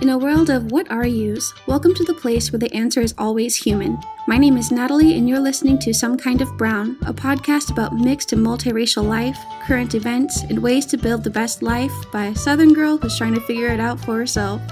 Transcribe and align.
In 0.00 0.08
a 0.08 0.16
world 0.16 0.48
of 0.48 0.72
what 0.72 0.90
are 0.90 1.04
yous, 1.04 1.52
welcome 1.66 1.92
to 1.92 2.04
the 2.04 2.14
place 2.14 2.50
where 2.50 2.58
the 2.58 2.72
answer 2.74 3.02
is 3.02 3.14
always 3.18 3.54
human. 3.54 3.98
My 4.26 4.38
name 4.38 4.56
is 4.56 4.72
Natalie, 4.72 5.18
and 5.18 5.28
you're 5.28 5.38
listening 5.38 5.78
to 5.80 5.92
Some 5.92 6.16
Kind 6.16 6.40
of 6.40 6.56
Brown, 6.56 6.96
a 7.04 7.12
podcast 7.12 7.70
about 7.70 7.94
mixed 7.94 8.32
and 8.32 8.40
multiracial 8.44 9.06
life, 9.06 9.38
current 9.66 9.94
events, 9.94 10.40
and 10.44 10.62
ways 10.62 10.86
to 10.86 10.96
build 10.96 11.22
the 11.22 11.28
best 11.28 11.60
life 11.62 11.92
by 12.10 12.28
a 12.28 12.34
Southern 12.34 12.72
girl 12.72 12.96
who's 12.96 13.18
trying 13.18 13.34
to 13.34 13.42
figure 13.42 13.68
it 13.68 13.78
out 13.78 14.00
for 14.00 14.16
herself. 14.16 14.62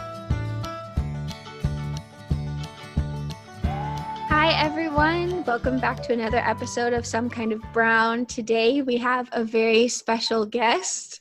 Hi, 4.30 4.58
everyone. 4.58 5.44
Welcome 5.44 5.78
back 5.78 6.02
to 6.04 6.14
another 6.14 6.38
episode 6.38 6.94
of 6.94 7.04
Some 7.04 7.28
Kind 7.28 7.52
of 7.52 7.62
Brown. 7.74 8.24
Today 8.24 8.80
we 8.80 8.96
have 8.96 9.28
a 9.32 9.44
very 9.44 9.88
special 9.88 10.46
guest. 10.46 11.20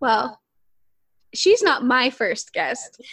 Well, 0.00 0.41
she's 1.34 1.62
not 1.62 1.84
my 1.84 2.10
first 2.10 2.52
guest, 2.52 3.00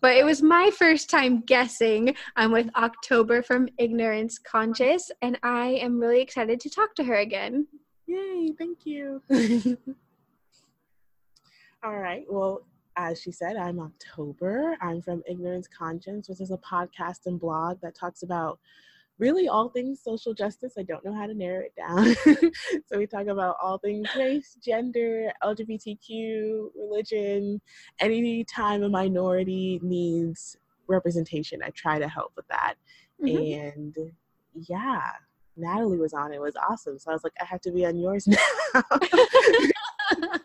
but 0.00 0.16
it 0.16 0.24
was 0.24 0.42
my 0.42 0.70
first 0.76 1.10
time 1.10 1.40
guessing. 1.40 2.14
I'm 2.36 2.52
with 2.52 2.68
October 2.76 3.42
from 3.42 3.68
Ignorance 3.78 4.38
Conscious, 4.38 5.10
and 5.22 5.38
I 5.42 5.78
am 5.80 5.98
really 5.98 6.20
excited 6.20 6.60
to 6.60 6.70
talk 6.70 6.94
to 6.96 7.04
her 7.04 7.16
again. 7.16 7.66
Yay, 8.06 8.50
thank 8.58 8.84
you. 8.84 9.22
All 11.84 11.98
right. 11.98 12.24
Well, 12.30 12.66
as 12.96 13.20
she 13.20 13.32
said, 13.32 13.56
I'm 13.56 13.80
October. 13.80 14.76
I'm 14.80 15.02
from 15.02 15.22
Ignorance 15.28 15.68
Conscience, 15.68 16.28
which 16.28 16.40
is 16.40 16.50
a 16.50 16.58
podcast 16.58 17.26
and 17.26 17.38
blog 17.40 17.80
that 17.82 17.94
talks 17.94 18.22
about 18.22 18.58
really 19.18 19.48
all 19.48 19.68
things 19.68 20.02
social 20.02 20.34
justice. 20.34 20.74
I 20.78 20.82
don't 20.82 21.04
know 21.04 21.14
how 21.14 21.26
to 21.26 21.34
narrow 21.34 21.62
it 21.64 21.74
down. 21.76 22.14
so 22.86 22.98
we 22.98 23.06
talk 23.06 23.26
about 23.26 23.56
all 23.62 23.78
things 23.78 24.08
race, 24.16 24.56
gender, 24.64 25.32
LGBTQ, 25.42 26.70
religion, 26.76 27.60
any 28.00 28.44
time 28.44 28.82
a 28.82 28.88
minority 28.88 29.80
needs 29.82 30.56
representation, 30.86 31.60
I 31.62 31.70
try 31.70 31.98
to 31.98 32.08
help 32.08 32.32
with 32.36 32.46
that. 32.48 32.74
Mm-hmm. 33.22 33.78
And 33.78 33.96
yeah, 34.54 35.10
Natalie 35.56 35.98
was 35.98 36.12
on. 36.12 36.32
It 36.32 36.40
was 36.40 36.54
awesome. 36.68 36.98
So 36.98 37.10
I 37.10 37.14
was 37.14 37.24
like, 37.24 37.34
I 37.40 37.44
have 37.44 37.60
to 37.62 37.70
be 37.70 37.86
on 37.86 37.96
yours 37.96 38.26
now. 38.28 38.38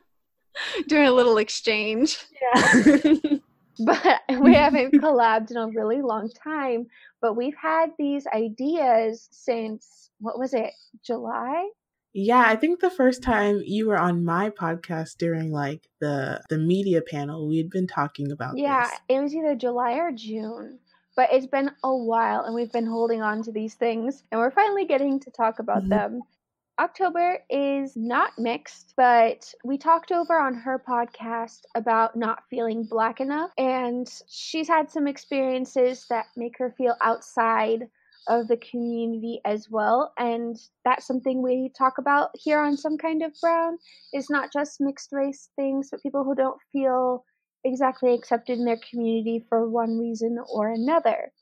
Doing 0.88 1.08
a 1.08 1.12
little 1.12 1.38
exchange. 1.38 2.18
Yeah. 2.42 3.40
but 3.86 4.22
we 4.42 4.54
haven't 4.54 4.94
collabed 5.02 5.52
in 5.52 5.58
a 5.58 5.68
really 5.68 6.02
long 6.02 6.30
time. 6.44 6.88
But 7.22 7.36
we've 7.36 7.56
had 7.56 7.92
these 7.98 8.26
ideas 8.28 9.28
since 9.32 10.10
what 10.20 10.38
was 10.38 10.54
it, 10.54 10.72
July? 11.04 11.70
Yeah, 12.14 12.44
I 12.46 12.56
think 12.56 12.80
the 12.80 12.90
first 12.90 13.22
time 13.22 13.62
you 13.66 13.88
were 13.88 13.98
on 13.98 14.26
my 14.26 14.50
podcast 14.50 15.18
during 15.18 15.52
like 15.52 15.88
the 16.02 16.42
the 16.50 16.58
media 16.58 17.02
panel, 17.02 17.48
we 17.48 17.58
had 17.58 17.70
been 17.70 17.88
talking 17.88 18.32
about 18.32 18.58
Yeah, 18.58 18.86
this. 18.86 19.00
it 19.10 19.20
was 19.22 19.36
either 19.36 19.56
July 19.56 19.94
or 19.94 20.12
June. 20.12 20.80
But 21.16 21.30
it's 21.34 21.48
been 21.48 21.72
a 21.84 21.96
while 21.96 22.44
and 22.44 22.56
we've 22.56 22.72
been 22.72 22.86
holding 22.86 23.22
on 23.22 23.44
to 23.44 23.52
these 23.52 23.74
things 23.74 24.24
and 24.32 24.40
we're 24.40 24.52
finally 24.52 24.86
getting 24.86 25.20
to 25.20 25.32
talk 25.32 25.60
about 25.60 25.80
mm-hmm. 25.80 25.90
them. 25.90 26.22
October 26.80 27.40
is 27.50 27.98
not 27.98 28.32
mixed, 28.38 28.94
but 28.96 29.54
we 29.66 29.78
talked 29.78 30.14
over 30.14 30.40
on 30.40 30.54
her 30.54 30.82
podcast 30.88 31.64
about 31.76 32.16
not 32.16 32.44
feeling 32.50 32.86
black 32.86 33.20
enough. 33.20 33.52
And 33.58 34.10
she's 34.30 34.70
had 34.70 34.90
some 34.90 35.06
experiences 35.06 36.06
that 36.10 36.28
make 36.38 36.58
her 36.58 36.74
feel 36.78 36.96
outside 37.02 37.90
of 38.30 38.48
the 38.48 38.56
community 38.58 39.42
as 39.44 39.70
well. 39.70 40.14
And 40.18 40.56
that's 40.86 41.06
something 41.06 41.42
we 41.42 41.70
talk 41.78 41.98
about 41.98 42.30
here 42.34 42.60
on 42.60 42.78
Some 42.78 42.98
Kind 42.98 43.24
of 43.24 43.34
Brown. 43.42 43.78
Is 44.14 44.30
not 44.30 44.54
just 44.54 44.80
mixed 44.80 45.12
race 45.12 45.50
things, 45.58 45.90
but 45.92 46.02
people 46.02 46.24
who 46.24 46.36
don't 46.36 46.62
feel 46.72 47.26
exactly 47.66 48.14
accepted 48.14 48.58
in 48.58 48.64
their 48.64 48.80
community 48.90 49.46
for 49.50 49.68
one 49.68 50.00
reason 50.00 50.38
or 50.50 50.70
another. 50.70 51.34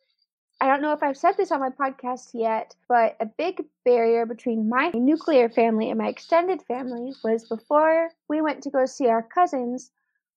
I 0.59 0.65
don't 0.67 0.81
know 0.81 0.93
if 0.93 1.03
I've 1.03 1.17
said 1.17 1.37
this 1.37 1.51
on 1.51 1.59
my 1.59 1.69
podcast 1.69 2.31
yet, 2.33 2.75
but 2.89 3.15
a 3.19 3.27
big 3.27 3.63
barrier 3.85 4.25
between 4.25 4.67
my 4.67 4.89
nuclear 4.95 5.49
family 5.49 5.89
and 5.91 5.99
my 5.99 6.07
extended 6.07 6.63
family 6.63 7.13
was 7.23 7.47
before 7.47 8.09
we 8.27 8.41
went 8.41 8.63
to 8.63 8.71
go 8.71 8.85
see 8.87 9.07
our 9.07 9.21
cousins, 9.21 9.91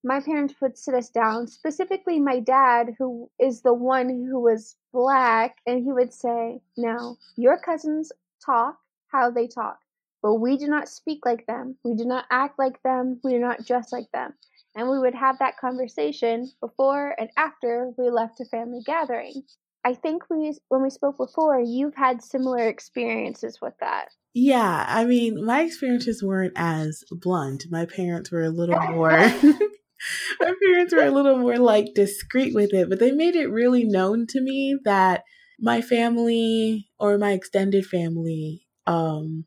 my 0.05 0.21
parents 0.21 0.61
would 0.61 0.77
sit 0.77 0.95
us 0.95 1.09
down, 1.09 1.47
specifically 1.47 2.21
my 2.21 2.39
dad, 2.39 2.97
who 2.99 3.31
is 3.39 3.62
the 3.62 3.72
one 3.72 4.09
who 4.09 4.41
was 4.41 4.77
black, 4.93 5.56
and 5.67 5.83
he 5.83 5.91
would 5.93 6.12
say, 6.12 6.61
Now, 6.77 7.16
your 7.37 7.59
cousins 7.59 8.12
talk 8.45 8.78
how 9.09 9.31
they 9.31 9.47
talk, 9.47 9.78
but 10.22 10.34
we 10.34 10.59
do 10.59 10.66
not 10.69 10.89
speak 10.89 11.25
like 11.25 11.47
them. 11.47 11.77
We 11.83 11.95
do 11.95 12.05
not 12.05 12.27
act 12.31 12.59
like 12.59 12.83
them. 12.83 13.21
We 13.25 13.33
do 13.33 13.39
not 13.39 13.66
dress 13.66 13.91
like 13.91 14.11
them. 14.12 14.34
And 14.77 14.89
we 14.89 14.99
would 14.99 15.15
have 15.15 15.39
that 15.39 15.56
conversation 15.56 16.53
before 16.61 17.15
and 17.19 17.31
after 17.39 17.93
we 17.97 18.11
left 18.11 18.41
a 18.41 18.45
family 18.45 18.83
gathering. 18.84 19.45
I 19.85 19.95
think 19.95 20.25
we 20.29 20.57
when 20.69 20.83
we 20.83 20.91
spoke 20.91 21.17
before, 21.17 21.61
you've 21.61 21.95
had 21.95 22.23
similar 22.23 22.69
experiences 22.69 23.59
with 23.61 23.75
that. 23.81 24.09
Yeah, 24.35 24.85
I 24.87 25.05
mean, 25.05 25.45
my 25.45 25.63
experiences 25.63 26.23
weren't 26.23 26.53
as 26.57 27.03
blunt. 27.11 27.65
My 27.71 27.87
parents 27.87 28.31
were 28.31 28.43
a 28.43 28.51
little 28.51 28.79
more 28.93 29.11
my 30.41 30.55
parents 30.63 30.95
were 30.95 31.05
a 31.05 31.11
little 31.11 31.39
more 31.39 31.59
like 31.59 31.95
discreet 31.95 32.55
with 32.55 32.73
it, 32.73 32.89
but 32.89 32.99
they 32.99 33.11
made 33.11 33.37
it 33.37 33.51
really 33.51 33.85
known 33.85 34.27
to 34.29 34.41
me 34.41 34.77
that 34.85 35.25
my 35.61 35.81
family 35.81 36.89
or 36.99 37.19
my 37.19 37.33
extended 37.33 37.85
family 37.85 38.67
um 38.87 39.45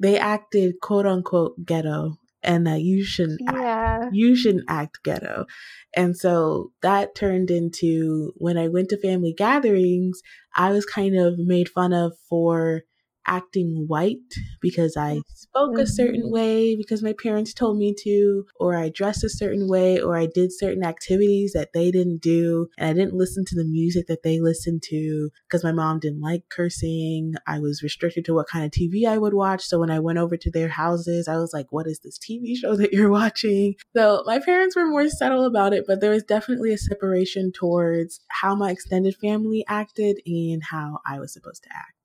they 0.00 0.18
acted 0.18 0.74
quote 0.80 1.06
unquote 1.06 1.54
ghetto 1.64 2.16
and 2.42 2.66
that 2.66 2.80
you 2.82 3.04
shouldn't 3.04 3.40
yeah. 3.40 4.00
act, 4.02 4.14
you 4.14 4.36
shouldn't 4.36 4.64
act 4.68 4.98
ghetto. 5.04 5.46
And 5.94 6.16
so 6.16 6.72
that 6.82 7.14
turned 7.14 7.50
into 7.50 8.32
when 8.36 8.58
I 8.58 8.68
went 8.68 8.88
to 8.90 9.00
family 9.00 9.34
gatherings, 9.36 10.20
I 10.56 10.72
was 10.72 10.86
kind 10.86 11.16
of 11.16 11.38
made 11.38 11.68
fun 11.68 11.92
of 11.92 12.12
for 12.28 12.82
acting 13.26 13.84
white 13.86 14.18
because 14.60 14.96
I 14.96 15.20
spoke 15.34 15.78
a 15.78 15.86
certain 15.86 16.22
mm-hmm. 16.22 16.32
way 16.32 16.76
because 16.76 17.02
my 17.02 17.14
parents 17.22 17.54
told 17.54 17.78
me 17.78 17.94
to, 18.02 18.44
or 18.58 18.76
I 18.76 18.88
dressed 18.88 19.24
a 19.24 19.28
certain 19.28 19.68
way, 19.68 20.00
or 20.00 20.16
I 20.16 20.26
did 20.26 20.52
certain 20.52 20.84
activities 20.84 21.52
that 21.52 21.72
they 21.72 21.90
didn't 21.90 22.22
do, 22.22 22.68
and 22.78 22.88
I 22.88 22.92
didn't 22.92 23.14
listen 23.14 23.44
to 23.46 23.56
the 23.56 23.64
music 23.64 24.06
that 24.08 24.22
they 24.22 24.40
listened 24.40 24.82
to 24.84 25.30
because 25.46 25.64
my 25.64 25.72
mom 25.72 25.98
didn't 26.00 26.20
like 26.20 26.48
cursing. 26.48 27.34
I 27.46 27.58
was 27.58 27.82
restricted 27.82 28.24
to 28.26 28.34
what 28.34 28.48
kind 28.48 28.64
of 28.64 28.70
TV 28.70 29.06
I 29.06 29.18
would 29.18 29.34
watch. 29.34 29.62
So 29.62 29.78
when 29.78 29.90
I 29.90 29.98
went 29.98 30.18
over 30.18 30.36
to 30.36 30.50
their 30.50 30.68
houses, 30.68 31.28
I 31.28 31.36
was 31.36 31.52
like, 31.52 31.70
what 31.70 31.86
is 31.86 32.00
this 32.00 32.18
TV 32.18 32.56
show 32.56 32.76
that 32.76 32.92
you're 32.92 33.10
watching? 33.10 33.74
So 33.96 34.22
my 34.26 34.38
parents 34.38 34.76
were 34.76 34.86
more 34.86 35.08
subtle 35.08 35.44
about 35.44 35.72
it, 35.72 35.84
but 35.86 36.00
there 36.00 36.10
was 36.10 36.22
definitely 36.22 36.72
a 36.72 36.78
separation 36.78 37.52
towards 37.52 38.20
how 38.28 38.54
my 38.54 38.70
extended 38.70 39.16
family 39.16 39.64
acted 39.68 40.20
and 40.26 40.62
how 40.62 41.00
I 41.06 41.18
was 41.18 41.32
supposed 41.32 41.62
to 41.64 41.70
act. 41.72 42.01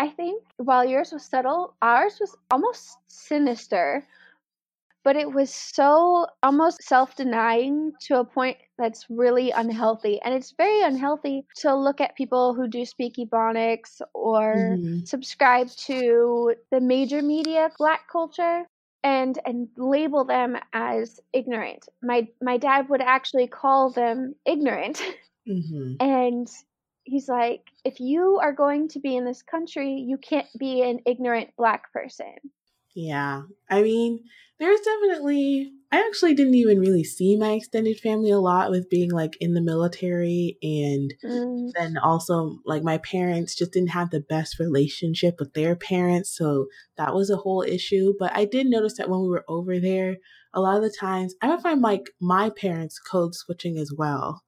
I 0.00 0.08
think 0.08 0.42
while 0.56 0.82
yours 0.82 1.12
was 1.12 1.26
subtle, 1.26 1.74
ours 1.82 2.16
was 2.18 2.34
almost 2.50 2.96
sinister, 3.08 4.02
but 5.04 5.14
it 5.14 5.30
was 5.30 5.54
so 5.54 6.26
almost 6.42 6.82
self 6.82 7.16
denying 7.16 7.92
to 8.06 8.18
a 8.18 8.24
point 8.24 8.56
that's 8.78 9.04
really 9.10 9.50
unhealthy. 9.50 10.18
And 10.24 10.32
it's 10.32 10.54
very 10.56 10.80
unhealthy 10.80 11.44
to 11.56 11.76
look 11.76 12.00
at 12.00 12.16
people 12.16 12.54
who 12.54 12.66
do 12.66 12.86
speak 12.86 13.16
Ebonics 13.16 14.00
or 14.14 14.54
mm-hmm. 14.56 15.04
subscribe 15.04 15.68
to 15.88 16.54
the 16.70 16.80
major 16.80 17.20
media 17.20 17.70
black 17.76 18.08
culture 18.10 18.64
and 19.04 19.38
and 19.44 19.68
label 19.76 20.24
them 20.24 20.56
as 20.72 21.20
ignorant. 21.34 21.90
My 22.02 22.26
my 22.40 22.56
dad 22.56 22.88
would 22.88 23.02
actually 23.02 23.48
call 23.48 23.90
them 23.90 24.34
ignorant. 24.46 25.02
Mm-hmm. 25.48 25.94
and 26.00 26.48
he's 27.10 27.28
like, 27.28 27.62
if 27.84 28.00
you 28.00 28.38
are 28.40 28.52
going 28.52 28.88
to 28.88 29.00
be 29.00 29.16
in 29.16 29.24
this 29.24 29.42
country, 29.42 29.94
you 29.94 30.16
can't 30.16 30.46
be 30.58 30.82
an 30.82 31.00
ignorant 31.06 31.50
black 31.58 31.92
person. 31.92 32.34
Yeah. 32.94 33.42
I 33.68 33.82
mean, 33.82 34.20
there's 34.58 34.80
definitely, 34.80 35.72
I 35.90 36.00
actually 36.06 36.34
didn't 36.34 36.54
even 36.54 36.78
really 36.78 37.02
see 37.02 37.36
my 37.36 37.52
extended 37.52 37.98
family 37.98 38.30
a 38.30 38.38
lot 38.38 38.70
with 38.70 38.90
being 38.90 39.10
like 39.10 39.36
in 39.40 39.54
the 39.54 39.60
military. 39.60 40.56
And 40.62 41.14
mm. 41.24 41.70
then 41.76 41.96
also, 41.98 42.58
like, 42.64 42.82
my 42.82 42.98
parents 42.98 43.56
just 43.56 43.72
didn't 43.72 43.90
have 43.90 44.10
the 44.10 44.20
best 44.20 44.58
relationship 44.58 45.36
with 45.38 45.54
their 45.54 45.76
parents. 45.76 46.36
So 46.36 46.66
that 46.96 47.14
was 47.14 47.30
a 47.30 47.36
whole 47.36 47.62
issue. 47.62 48.14
But 48.18 48.36
I 48.36 48.44
did 48.44 48.66
notice 48.66 48.96
that 48.98 49.08
when 49.08 49.22
we 49.22 49.28
were 49.28 49.44
over 49.48 49.80
there, 49.80 50.16
a 50.52 50.60
lot 50.60 50.76
of 50.76 50.82
the 50.82 50.96
times 50.96 51.34
I 51.42 51.48
would 51.48 51.60
find 51.60 51.80
like 51.80 52.10
my 52.20 52.50
parents 52.50 52.98
code 52.98 53.34
switching 53.34 53.78
as 53.78 53.92
well 53.96 54.42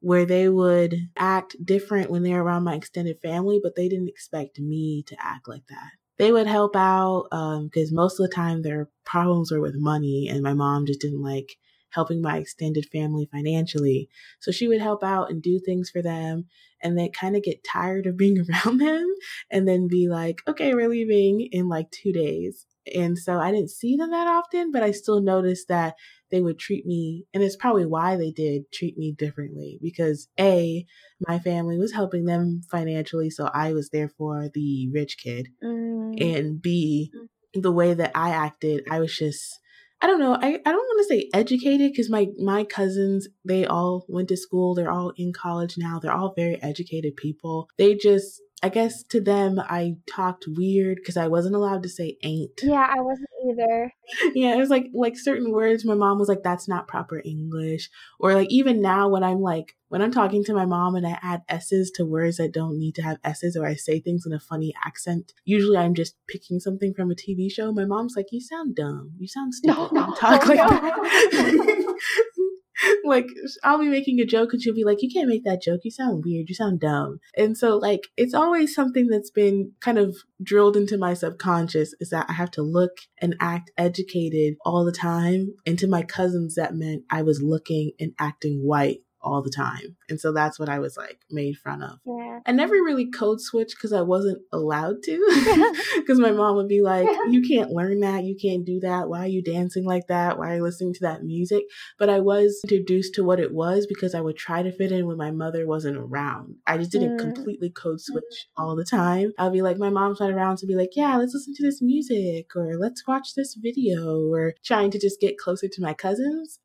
where 0.00 0.24
they 0.24 0.48
would 0.48 0.94
act 1.16 1.56
different 1.64 2.10
when 2.10 2.22
they're 2.22 2.42
around 2.42 2.64
my 2.64 2.74
extended 2.74 3.18
family, 3.22 3.60
but 3.62 3.76
they 3.76 3.88
didn't 3.88 4.08
expect 4.08 4.58
me 4.58 5.02
to 5.06 5.16
act 5.20 5.48
like 5.48 5.66
that. 5.68 5.90
They 6.18 6.32
would 6.32 6.46
help 6.46 6.74
out 6.76 7.24
because 7.30 7.90
um, 7.90 7.94
most 7.94 8.18
of 8.18 8.28
the 8.28 8.34
time 8.34 8.62
their 8.62 8.88
problems 9.04 9.50
were 9.50 9.60
with 9.60 9.74
money, 9.76 10.28
and 10.30 10.42
my 10.42 10.54
mom 10.54 10.86
just 10.86 11.00
didn't 11.00 11.22
like 11.22 11.56
helping 11.90 12.20
my 12.20 12.38
extended 12.38 12.86
family 12.92 13.28
financially. 13.30 14.08
So 14.40 14.50
she 14.50 14.68
would 14.68 14.80
help 14.80 15.02
out 15.02 15.30
and 15.30 15.42
do 15.42 15.58
things 15.58 15.90
for 15.90 16.02
them, 16.02 16.46
and 16.82 16.98
they 16.98 17.08
kind 17.08 17.36
of 17.36 17.42
get 17.42 17.64
tired 17.64 18.06
of 18.06 18.16
being 18.16 18.38
around 18.64 18.78
them 18.78 19.06
and 19.50 19.66
then 19.66 19.88
be 19.88 20.08
like, 20.08 20.40
okay, 20.46 20.74
we're 20.74 20.88
leaving 20.88 21.48
in 21.52 21.68
like 21.68 21.90
two 21.90 22.12
days. 22.12 22.66
And 22.94 23.18
so 23.18 23.38
I 23.38 23.50
didn't 23.50 23.70
see 23.70 23.96
them 23.96 24.10
that 24.10 24.26
often, 24.26 24.70
but 24.70 24.82
I 24.82 24.90
still 24.90 25.20
noticed 25.20 25.68
that 25.68 25.94
they 26.30 26.40
would 26.40 26.58
treat 26.58 26.86
me, 26.86 27.24
and 27.32 27.42
it's 27.42 27.56
probably 27.56 27.86
why 27.86 28.16
they 28.16 28.32
did 28.32 28.72
treat 28.72 28.98
me 28.98 29.12
differently 29.12 29.78
because 29.80 30.28
A, 30.40 30.84
my 31.26 31.38
family 31.38 31.78
was 31.78 31.92
helping 31.92 32.24
them 32.24 32.62
financially, 32.70 33.30
so 33.30 33.48
I 33.54 33.72
was 33.72 33.90
therefore 33.90 34.48
the 34.52 34.88
rich 34.92 35.18
kid. 35.22 35.48
Mm. 35.62 36.36
And 36.36 36.60
B, 36.60 37.12
mm. 37.14 37.62
the 37.62 37.72
way 37.72 37.94
that 37.94 38.10
I 38.14 38.30
acted, 38.30 38.84
I 38.90 38.98
was 38.98 39.16
just 39.16 39.60
I 40.02 40.06
don't 40.08 40.20
know. 40.20 40.34
I, 40.34 40.48
I 40.48 40.72
don't 40.72 40.76
want 40.76 41.08
to 41.08 41.14
say 41.14 41.30
educated 41.32 41.92
because 41.92 42.10
my 42.10 42.26
my 42.38 42.64
cousins 42.64 43.28
they 43.44 43.64
all 43.64 44.04
went 44.08 44.28
to 44.28 44.36
school. 44.36 44.74
They're 44.74 44.90
all 44.90 45.12
in 45.16 45.32
college 45.32 45.76
now. 45.78 45.98
They're 45.98 46.12
all 46.12 46.34
very 46.36 46.62
educated 46.62 47.16
people. 47.16 47.68
They 47.78 47.94
just 47.94 48.42
I 48.66 48.68
guess 48.68 49.04
to 49.10 49.20
them 49.20 49.60
I 49.60 49.94
talked 50.08 50.46
weird 50.48 50.96
because 50.96 51.16
I 51.16 51.28
wasn't 51.28 51.54
allowed 51.54 51.84
to 51.84 51.88
say 51.88 52.16
ain't. 52.24 52.60
Yeah, 52.64 52.84
I 52.92 53.00
wasn't 53.00 53.28
either. 53.48 53.92
Yeah, 54.34 54.54
it 54.54 54.58
was 54.58 54.70
like 54.70 54.86
like 54.92 55.16
certain 55.16 55.52
words 55.52 55.84
my 55.84 55.94
mom 55.94 56.18
was 56.18 56.28
like 56.28 56.42
that's 56.42 56.66
not 56.66 56.88
proper 56.88 57.22
English 57.24 57.90
or 58.18 58.34
like 58.34 58.48
even 58.50 58.82
now 58.82 59.08
when 59.08 59.22
I'm 59.22 59.40
like 59.40 59.76
when 59.88 60.02
I'm 60.02 60.10
talking 60.10 60.42
to 60.44 60.54
my 60.54 60.64
mom 60.64 60.96
and 60.96 61.06
I 61.06 61.16
add 61.22 61.42
s's 61.48 61.92
to 61.92 62.04
words 62.04 62.38
that 62.38 62.52
don't 62.52 62.76
need 62.76 62.96
to 62.96 63.02
have 63.02 63.18
s's 63.22 63.56
or 63.56 63.66
I 63.66 63.74
say 63.74 64.00
things 64.00 64.26
in 64.26 64.32
a 64.32 64.40
funny 64.40 64.74
accent, 64.84 65.32
usually 65.44 65.76
I'm 65.76 65.94
just 65.94 66.16
picking 66.26 66.58
something 66.58 66.92
from 66.92 67.12
a 67.12 67.14
TV 67.14 67.50
show. 67.50 67.70
My 67.70 67.84
mom's 67.84 68.14
like 68.16 68.32
you 68.32 68.40
sound 68.40 68.74
dumb. 68.74 69.12
You 69.16 69.28
sound 69.28 69.54
stupid. 69.54 69.92
No, 69.92 70.12
talk 70.18 70.42
oh, 70.44 70.48
like 70.48 70.58
no. 70.58 70.68
that. 70.68 71.94
like 73.04 73.26
I'll 73.64 73.78
be 73.78 73.88
making 73.88 74.20
a 74.20 74.26
joke 74.26 74.52
and 74.52 74.62
she'll 74.62 74.74
be 74.74 74.84
like, 74.84 75.02
"You 75.02 75.10
can't 75.12 75.28
make 75.28 75.44
that 75.44 75.62
joke. 75.62 75.80
You 75.84 75.90
sound 75.90 76.24
weird. 76.24 76.48
You 76.48 76.54
sound 76.54 76.80
dumb." 76.80 77.20
And 77.36 77.56
so 77.56 77.76
like 77.76 78.08
it's 78.16 78.34
always 78.34 78.74
something 78.74 79.08
that's 79.08 79.30
been 79.30 79.72
kind 79.80 79.98
of 79.98 80.16
drilled 80.42 80.76
into 80.76 80.98
my 80.98 81.14
subconscious 81.14 81.94
is 82.00 82.10
that 82.10 82.26
I 82.28 82.32
have 82.34 82.50
to 82.52 82.62
look 82.62 82.92
and 83.20 83.36
act 83.40 83.70
educated 83.78 84.56
all 84.64 84.84
the 84.84 84.92
time. 84.92 85.54
And 85.64 85.78
to 85.78 85.88
my 85.88 86.02
cousins, 86.02 86.54
that 86.54 86.74
meant 86.74 87.04
I 87.10 87.22
was 87.22 87.42
looking 87.42 87.92
and 87.98 88.12
acting 88.18 88.60
white 88.62 89.00
all 89.26 89.42
the 89.42 89.50
time. 89.50 89.96
And 90.08 90.20
so 90.20 90.32
that's 90.32 90.58
what 90.58 90.68
I 90.68 90.78
was 90.78 90.96
like 90.96 91.18
made 91.30 91.58
fun 91.58 91.82
of. 91.82 91.98
Yeah. 92.06 92.40
I 92.46 92.52
never 92.52 92.74
really 92.74 93.10
code 93.10 93.40
switch 93.40 93.72
because 93.76 93.92
I 93.92 94.02
wasn't 94.02 94.38
allowed 94.52 95.02
to. 95.04 95.72
Because 95.96 96.20
my 96.20 96.30
mom 96.30 96.54
would 96.56 96.68
be 96.68 96.82
like, 96.82 97.08
You 97.28 97.42
can't 97.42 97.70
learn 97.70 98.00
that. 98.00 98.24
You 98.24 98.36
can't 98.40 98.64
do 98.64 98.78
that. 98.80 99.08
Why 99.08 99.24
are 99.24 99.28
you 99.28 99.42
dancing 99.42 99.84
like 99.84 100.06
that? 100.06 100.38
Why 100.38 100.52
are 100.52 100.56
you 100.56 100.62
listening 100.62 100.94
to 100.94 101.00
that 101.00 101.24
music? 101.24 101.64
But 101.98 102.08
I 102.08 102.20
was 102.20 102.60
introduced 102.64 103.14
to 103.14 103.24
what 103.24 103.40
it 103.40 103.52
was 103.52 103.86
because 103.86 104.14
I 104.14 104.20
would 104.20 104.36
try 104.36 104.62
to 104.62 104.70
fit 104.70 104.92
in 104.92 105.06
when 105.06 105.16
my 105.16 105.32
mother 105.32 105.66
wasn't 105.66 105.96
around. 105.96 106.56
I 106.66 106.78
just 106.78 106.92
didn't 106.92 107.16
mm. 107.16 107.18
completely 107.18 107.70
code 107.70 108.00
switch 108.00 108.46
all 108.56 108.76
the 108.76 108.84
time. 108.84 109.32
I'll 109.38 109.50
be 109.50 109.62
like, 109.62 109.78
My 109.78 109.90
mom's 109.90 110.20
not 110.20 110.30
around 110.30 110.58
to 110.58 110.66
be 110.66 110.76
like, 110.76 110.90
Yeah, 110.94 111.16
let's 111.16 111.34
listen 111.34 111.54
to 111.56 111.64
this 111.64 111.82
music 111.82 112.54
or 112.54 112.76
let's 112.78 113.06
watch 113.06 113.34
this 113.34 113.56
video 113.60 114.20
or 114.30 114.54
trying 114.64 114.92
to 114.92 114.98
just 115.00 115.20
get 115.20 115.38
closer 115.38 115.66
to 115.66 115.82
my 115.82 115.94
cousins. 115.94 116.60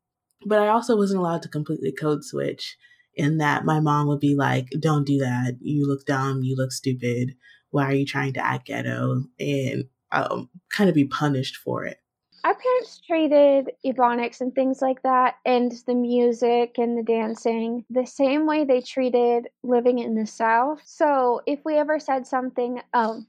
But 0.46 0.60
I 0.60 0.68
also 0.68 0.96
wasn't 0.96 1.20
allowed 1.20 1.42
to 1.42 1.48
completely 1.48 1.92
code 1.92 2.24
switch 2.24 2.76
in 3.14 3.38
that 3.38 3.64
my 3.64 3.80
mom 3.80 4.06
would 4.08 4.20
be 4.20 4.34
like, 4.34 4.68
don't 4.80 5.06
do 5.06 5.18
that. 5.18 5.58
You 5.60 5.86
look 5.86 6.06
dumb. 6.06 6.42
You 6.42 6.56
look 6.56 6.72
stupid. 6.72 7.36
Why 7.70 7.84
are 7.84 7.94
you 7.94 8.06
trying 8.06 8.32
to 8.34 8.44
act 8.44 8.66
ghetto? 8.66 9.24
And 9.38 9.84
um, 10.10 10.50
kind 10.70 10.88
of 10.88 10.94
be 10.94 11.04
punished 11.04 11.56
for 11.56 11.84
it. 11.84 11.98
Our 12.44 12.54
parents 12.54 13.00
treated 13.06 13.70
Ebonics 13.86 14.40
and 14.40 14.52
things 14.52 14.82
like 14.82 15.02
that, 15.02 15.36
and 15.46 15.72
the 15.86 15.94
music 15.94 16.76
and 16.76 16.98
the 16.98 17.04
dancing, 17.04 17.84
the 17.88 18.04
same 18.04 18.46
way 18.46 18.64
they 18.64 18.80
treated 18.80 19.46
living 19.62 20.00
in 20.00 20.16
the 20.16 20.26
South. 20.26 20.80
So 20.84 21.42
if 21.46 21.60
we 21.64 21.76
ever 21.76 22.00
said 22.00 22.26
something, 22.26 22.80
um, 22.94 23.28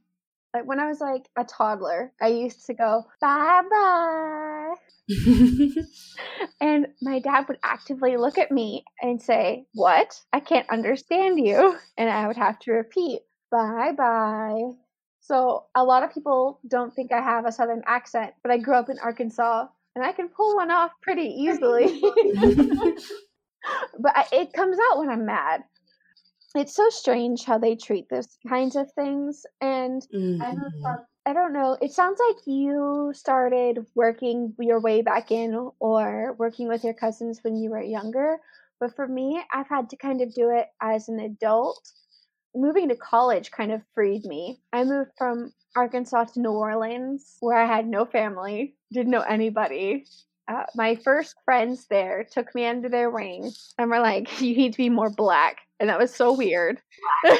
like 0.51 0.65
when 0.65 0.79
I 0.79 0.87
was 0.87 0.99
like 0.99 1.27
a 1.37 1.43
toddler, 1.43 2.11
I 2.19 2.29
used 2.29 2.65
to 2.65 2.73
go, 2.73 3.05
bye 3.21 3.61
bye. 3.69 4.52
and 6.61 6.87
my 7.01 7.19
dad 7.19 7.45
would 7.47 7.59
actively 7.63 8.17
look 8.17 8.37
at 8.37 8.51
me 8.51 8.85
and 9.01 9.21
say, 9.21 9.65
What? 9.73 10.19
I 10.31 10.39
can't 10.39 10.69
understand 10.69 11.39
you. 11.39 11.77
And 11.97 12.09
I 12.09 12.27
would 12.27 12.37
have 12.37 12.59
to 12.59 12.71
repeat, 12.71 13.21
Bye 13.51 13.93
bye. 13.97 14.71
So 15.21 15.65
a 15.75 15.83
lot 15.83 16.03
of 16.03 16.13
people 16.13 16.59
don't 16.67 16.93
think 16.93 17.11
I 17.11 17.21
have 17.21 17.45
a 17.45 17.51
southern 17.51 17.81
accent, 17.85 18.33
but 18.41 18.51
I 18.51 18.57
grew 18.57 18.75
up 18.75 18.89
in 18.89 18.99
Arkansas 18.99 19.67
and 19.95 20.03
I 20.03 20.11
can 20.11 20.27
pull 20.27 20.55
one 20.55 20.71
off 20.71 20.91
pretty 21.01 21.27
easily. 21.27 22.01
but 23.99 24.11
I, 24.15 24.25
it 24.31 24.53
comes 24.53 24.77
out 24.91 24.99
when 24.99 25.09
I'm 25.09 25.25
mad. 25.25 25.63
It's 26.55 26.75
so 26.75 26.89
strange 26.89 27.43
how 27.43 27.57
they 27.57 27.75
treat 27.75 28.09
those 28.09 28.27
kinds 28.47 28.75
of 28.75 28.91
things. 28.93 29.45
And 29.61 30.05
mm-hmm. 30.13 30.41
I 30.85 30.95
I 31.25 31.31
don't 31.31 31.53
know. 31.53 31.77
It 31.81 31.93
sounds 31.93 32.19
like 32.27 32.45
you 32.45 33.11
started 33.15 33.85
working 33.95 34.53
your 34.59 34.81
way 34.81 35.01
back 35.01 35.31
in 35.31 35.69
or 35.79 36.35
working 36.37 36.67
with 36.67 36.83
your 36.83 36.93
cousins 36.93 37.39
when 37.43 37.55
you 37.55 37.69
were 37.69 37.81
younger. 37.81 38.39
But 38.79 38.95
for 38.95 39.07
me, 39.07 39.41
I've 39.53 39.69
had 39.69 39.89
to 39.91 39.95
kind 39.95 40.21
of 40.21 40.33
do 40.33 40.49
it 40.49 40.67
as 40.81 41.07
an 41.07 41.19
adult. 41.19 41.89
Moving 42.53 42.89
to 42.89 42.95
college 42.95 43.51
kind 43.51 43.71
of 43.71 43.81
freed 43.95 44.25
me. 44.25 44.59
I 44.73 44.83
moved 44.83 45.11
from 45.17 45.53
Arkansas 45.75 46.25
to 46.25 46.41
New 46.41 46.51
Orleans, 46.51 47.37
where 47.39 47.57
I 47.57 47.65
had 47.65 47.87
no 47.87 48.05
family, 48.05 48.75
didn't 48.91 49.11
know 49.11 49.21
anybody. 49.21 50.05
Uh, 50.49 50.65
my 50.75 50.95
first 50.95 51.35
friends 51.45 51.87
there 51.89 52.27
took 52.29 52.53
me 52.53 52.65
under 52.65 52.89
their 52.89 53.09
wing 53.09 53.49
and 53.77 53.89
were 53.89 54.01
like, 54.01 54.41
You 54.41 54.57
need 54.57 54.73
to 54.73 54.77
be 54.77 54.89
more 54.89 55.09
black. 55.09 55.59
And 55.83 55.89
that 55.89 55.99
was 55.99 56.15
so 56.15 56.31
weird. 56.31 56.81
but 57.23 57.39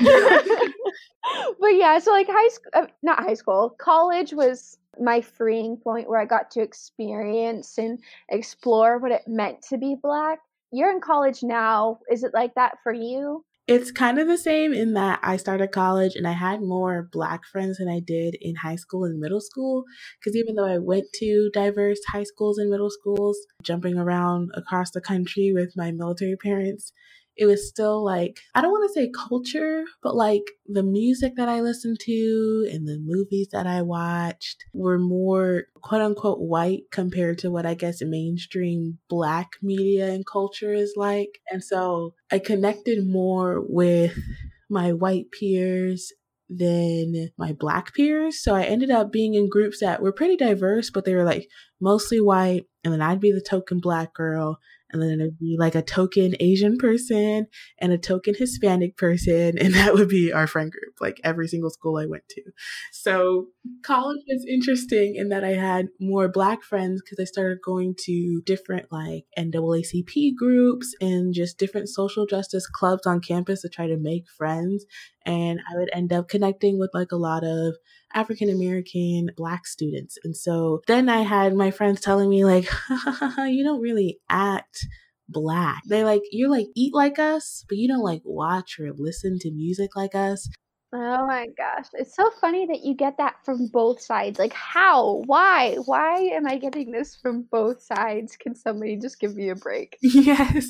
yeah, 1.69 1.97
so 1.99 2.11
like 2.11 2.27
high 2.29 2.49
school, 2.49 2.71
uh, 2.73 2.87
not 3.01 3.23
high 3.23 3.35
school, 3.35 3.73
college 3.79 4.33
was 4.33 4.77
my 4.99 5.21
freeing 5.21 5.77
point 5.77 6.09
where 6.09 6.19
I 6.19 6.25
got 6.25 6.51
to 6.51 6.61
experience 6.61 7.77
and 7.77 7.99
explore 8.27 8.97
what 8.99 9.13
it 9.13 9.21
meant 9.27 9.61
to 9.69 9.77
be 9.77 9.95
black. 9.95 10.39
You're 10.73 10.91
in 10.91 10.99
college 10.99 11.41
now. 11.41 11.99
Is 12.11 12.25
it 12.25 12.33
like 12.33 12.55
that 12.55 12.79
for 12.83 12.91
you? 12.91 13.45
It's 13.65 13.93
kind 13.93 14.19
of 14.19 14.27
the 14.27 14.37
same 14.37 14.73
in 14.73 14.91
that 14.95 15.21
I 15.23 15.37
started 15.37 15.71
college 15.71 16.17
and 16.17 16.27
I 16.27 16.33
had 16.33 16.61
more 16.61 17.07
black 17.13 17.45
friends 17.45 17.77
than 17.77 17.87
I 17.87 18.01
did 18.01 18.35
in 18.41 18.55
high 18.57 18.75
school 18.75 19.05
and 19.05 19.21
middle 19.21 19.39
school. 19.39 19.85
Because 20.19 20.35
even 20.35 20.55
though 20.55 20.65
I 20.65 20.79
went 20.79 21.05
to 21.21 21.49
diverse 21.53 21.99
high 22.11 22.23
schools 22.23 22.57
and 22.57 22.69
middle 22.69 22.89
schools, 22.89 23.37
jumping 23.61 23.97
around 23.97 24.51
across 24.53 24.91
the 24.91 24.99
country 24.99 25.53
with 25.55 25.77
my 25.77 25.93
military 25.93 26.35
parents, 26.35 26.91
it 27.35 27.45
was 27.45 27.68
still 27.68 28.03
like 28.03 28.39
I 28.56 28.62
don't 28.62 28.71
want 28.71 28.89
to 28.89 28.94
say 28.94 29.12
culture, 29.27 29.83
but 30.01 30.15
like 30.15 30.44
the 30.68 30.83
music 30.83 31.33
that 31.38 31.50
I 31.50 31.62
listened 31.62 32.00
to 32.01 32.69
and 32.71 32.88
the 32.88 33.00
movies 33.03 33.47
that 33.51 33.68
I 33.68 33.81
watched 33.81 34.63
were 34.74 35.00
more 35.00 35.63
quote 35.81 36.01
unquote 36.01 36.39
white 36.39 36.83
compared 36.91 37.39
to 37.39 37.51
what 37.51 37.65
I 37.65 37.74
guess 37.74 38.01
mainstream 38.01 39.00
black 39.09 39.51
media 39.62 40.12
and 40.12 40.25
culture 40.25 40.74
is 40.74 40.93
like. 40.96 41.39
And 41.51 41.63
so 41.63 42.13
I 42.31 42.39
connected 42.39 43.07
more 43.07 43.62
with 43.67 44.17
my 44.69 44.93
white 44.93 45.31
peers 45.31 46.12
than 46.50 47.29
my 47.38 47.53
black 47.53 47.93
peers. 47.93 48.43
So 48.43 48.53
I 48.53 48.63
ended 48.63 48.91
up 48.91 49.12
being 49.12 49.34
in 49.34 49.50
groups 49.50 49.79
that 49.79 50.01
were 50.01 50.12
pretty 50.12 50.36
diverse, 50.36 50.89
but 50.89 51.05
they 51.05 51.15
were 51.15 51.24
like 51.24 51.48
mostly 51.81 52.22
white. 52.22 52.65
And 52.84 52.93
then 52.93 53.01
I'd 53.01 53.22
be 53.22 53.31
the 53.31 53.41
token 53.41 53.79
black 53.79 54.13
girl 54.13 54.60
and 54.93 55.01
then 55.01 55.19
it'd 55.19 55.39
be 55.39 55.57
like 55.59 55.75
a 55.75 55.81
token 55.81 56.35
Asian 56.39 56.77
person 56.77 57.47
and 57.79 57.91
a 57.91 57.97
token 57.97 58.35
Hispanic 58.38 58.95
person, 58.95 59.57
and 59.59 59.73
that 59.73 59.93
would 59.93 60.07
be 60.07 60.31
our 60.31 60.47
friend 60.47 60.71
group, 60.71 60.95
like 61.01 61.19
every 61.23 61.47
single 61.47 61.69
school 61.69 61.97
I 61.97 62.05
went 62.05 62.27
to. 62.29 62.41
So 62.91 63.47
college 63.83 64.21
was 64.27 64.45
interesting 64.47 65.15
in 65.15 65.29
that 65.29 65.43
I 65.43 65.53
had 65.53 65.88
more 66.00 66.29
black 66.29 66.63
friends 66.63 67.01
because 67.01 67.19
I 67.19 67.25
started 67.25 67.59
going 67.65 67.95
to 68.05 68.41
different 68.45 68.91
like 68.91 69.25
NAACP 69.38 70.35
groups 70.38 70.93
and 71.01 71.33
just 71.33 71.57
different 71.57 71.89
social 71.89 72.25
justice 72.25 72.67
clubs 72.67 73.07
on 73.07 73.19
campus 73.19 73.62
to 73.62 73.69
try 73.69 73.88
to 73.88 73.97
make 73.97 74.25
friends. 74.38 74.85
And 75.25 75.60
I 75.60 75.77
would 75.77 75.89
end 75.94 76.12
up 76.12 76.27
connecting 76.27 76.80
with 76.80 76.92
like 76.94 77.12
a 77.12 77.18
lot 77.18 77.44
of 77.44 77.75
African 78.13 78.50
American 78.50 79.30
black 79.36 79.65
students. 79.65 80.18
And 80.24 80.36
so 80.36 80.82
then 80.88 81.10
I 81.10 81.22
had 81.22 81.56
my 81.56 81.72
friends 81.72 82.01
telling 82.01 82.30
me, 82.30 82.46
like, 82.46 82.70
you 83.38 83.63
don't 83.63 83.82
really 83.82 84.20
act 84.30 84.86
black. 85.30 85.82
They 85.88 86.03
like, 86.03 86.22
you're 86.32 86.50
like, 86.50 86.68
eat 86.75 86.94
like 86.94 87.20
us, 87.20 87.65
but 87.68 87.77
you 87.77 87.88
don't 87.88 88.03
like 88.03 88.22
watch 88.25 88.80
or 88.80 88.92
listen 88.96 89.39
to 89.39 89.51
music 89.51 89.96
like 89.96 90.15
us. 90.15 90.50
Oh 90.95 91.25
my 91.25 91.47
gosh. 91.57 91.88
It's 91.93 92.15
so 92.15 92.29
funny 92.39 92.67
that 92.67 92.83
you 92.83 92.93
get 92.93 93.17
that 93.17 93.38
from 93.43 93.67
both 93.67 94.00
sides. 94.00 94.38
Like, 94.38 94.53
how? 94.53 95.23
Why? 95.25 95.75
Why 95.85 96.17
am 96.35 96.45
I 96.45 96.59
getting 96.59 96.91
this 96.91 97.15
from 97.15 97.47
both 97.51 97.81
sides? 97.81 98.38
Can 98.38 98.53
somebody 98.53 98.97
just 98.97 99.19
give 99.19 99.35
me 99.35 99.50
a 99.50 99.55
break? 99.55 99.97
Yes. 100.13 100.67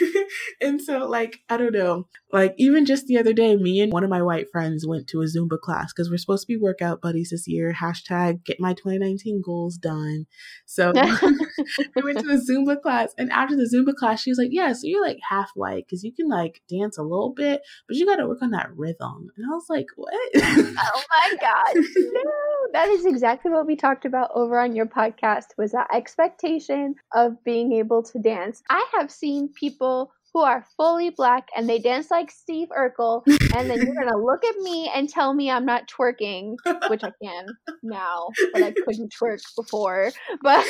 and 0.60 0.80
so, 0.80 1.06
like, 1.06 1.40
I 1.50 1.58
don't 1.58 1.74
know. 1.74 2.08
Like, 2.32 2.54
even 2.56 2.86
just 2.86 3.06
the 3.06 3.18
other 3.18 3.34
day, 3.34 3.56
me 3.56 3.80
and 3.80 3.92
one 3.92 4.02
of 4.02 4.10
my 4.10 4.22
white 4.22 4.46
friends 4.50 4.86
went 4.86 5.06
to 5.08 5.20
a 5.20 5.26
Zumba 5.26 5.60
class 5.60 5.92
because 5.92 6.10
we're 6.10 6.16
supposed 6.16 6.46
to 6.46 6.52
be 6.52 6.56
workout 6.56 7.02
buddies 7.02 7.30
this 7.30 7.46
year. 7.46 7.74
Hashtag 7.78 8.42
get 8.44 8.58
my 8.58 8.72
2019 8.72 9.42
goals 9.44 9.76
done. 9.76 10.26
So, 10.64 10.92
we 11.94 12.02
went 12.02 12.20
to 12.20 12.30
a 12.30 12.38
Zumba 12.38 12.80
class. 12.80 13.12
And 13.18 13.30
after 13.30 13.54
the 13.54 13.70
Zumba 13.72 13.94
class, 13.94 14.22
she 14.22 14.30
was 14.30 14.38
like, 14.38 14.48
Yeah, 14.50 14.72
so 14.72 14.80
you're 14.84 15.06
like 15.06 15.18
half 15.28 15.50
white 15.54 15.84
because 15.86 16.02
you 16.02 16.12
can 16.12 16.28
like 16.28 16.62
dance 16.68 16.96
a 16.96 17.02
little 17.02 17.34
bit, 17.34 17.60
but 17.86 17.96
you 17.96 18.06
got 18.06 18.16
to 18.16 18.26
work 18.26 18.40
on 18.40 18.52
that 18.52 18.74
rhythm. 18.74 19.28
And 19.36 19.49
was 19.54 19.66
like, 19.68 19.86
what? 19.96 20.14
oh 20.36 21.02
my 21.10 21.36
gosh. 21.40 21.84
No. 22.12 22.32
That 22.72 22.88
is 22.88 23.04
exactly 23.06 23.50
what 23.50 23.66
we 23.66 23.76
talked 23.76 24.04
about 24.04 24.30
over 24.34 24.58
on 24.58 24.74
your 24.76 24.86
podcast 24.86 25.46
was 25.58 25.72
that 25.72 25.88
expectation 25.92 26.94
of 27.14 27.42
being 27.44 27.72
able 27.72 28.02
to 28.04 28.18
dance. 28.18 28.62
I 28.70 28.86
have 28.94 29.10
seen 29.10 29.48
people 29.48 30.12
who 30.32 30.40
are 30.40 30.64
fully 30.76 31.10
black 31.10 31.48
and 31.56 31.68
they 31.68 31.78
dance 31.78 32.10
like 32.10 32.30
Steve 32.30 32.68
Urkel, 32.68 33.22
and 33.26 33.68
then 33.68 33.78
you're 33.78 33.94
gonna 33.94 34.16
look 34.16 34.44
at 34.44 34.56
me 34.58 34.90
and 34.94 35.08
tell 35.08 35.34
me 35.34 35.50
I'm 35.50 35.66
not 35.66 35.88
twerking, 35.88 36.54
which 36.88 37.02
I 37.02 37.12
can 37.22 37.46
now, 37.82 38.28
but 38.52 38.62
I 38.62 38.72
couldn't 38.72 39.12
twerk 39.12 39.40
before. 39.56 40.12
But 40.42 40.64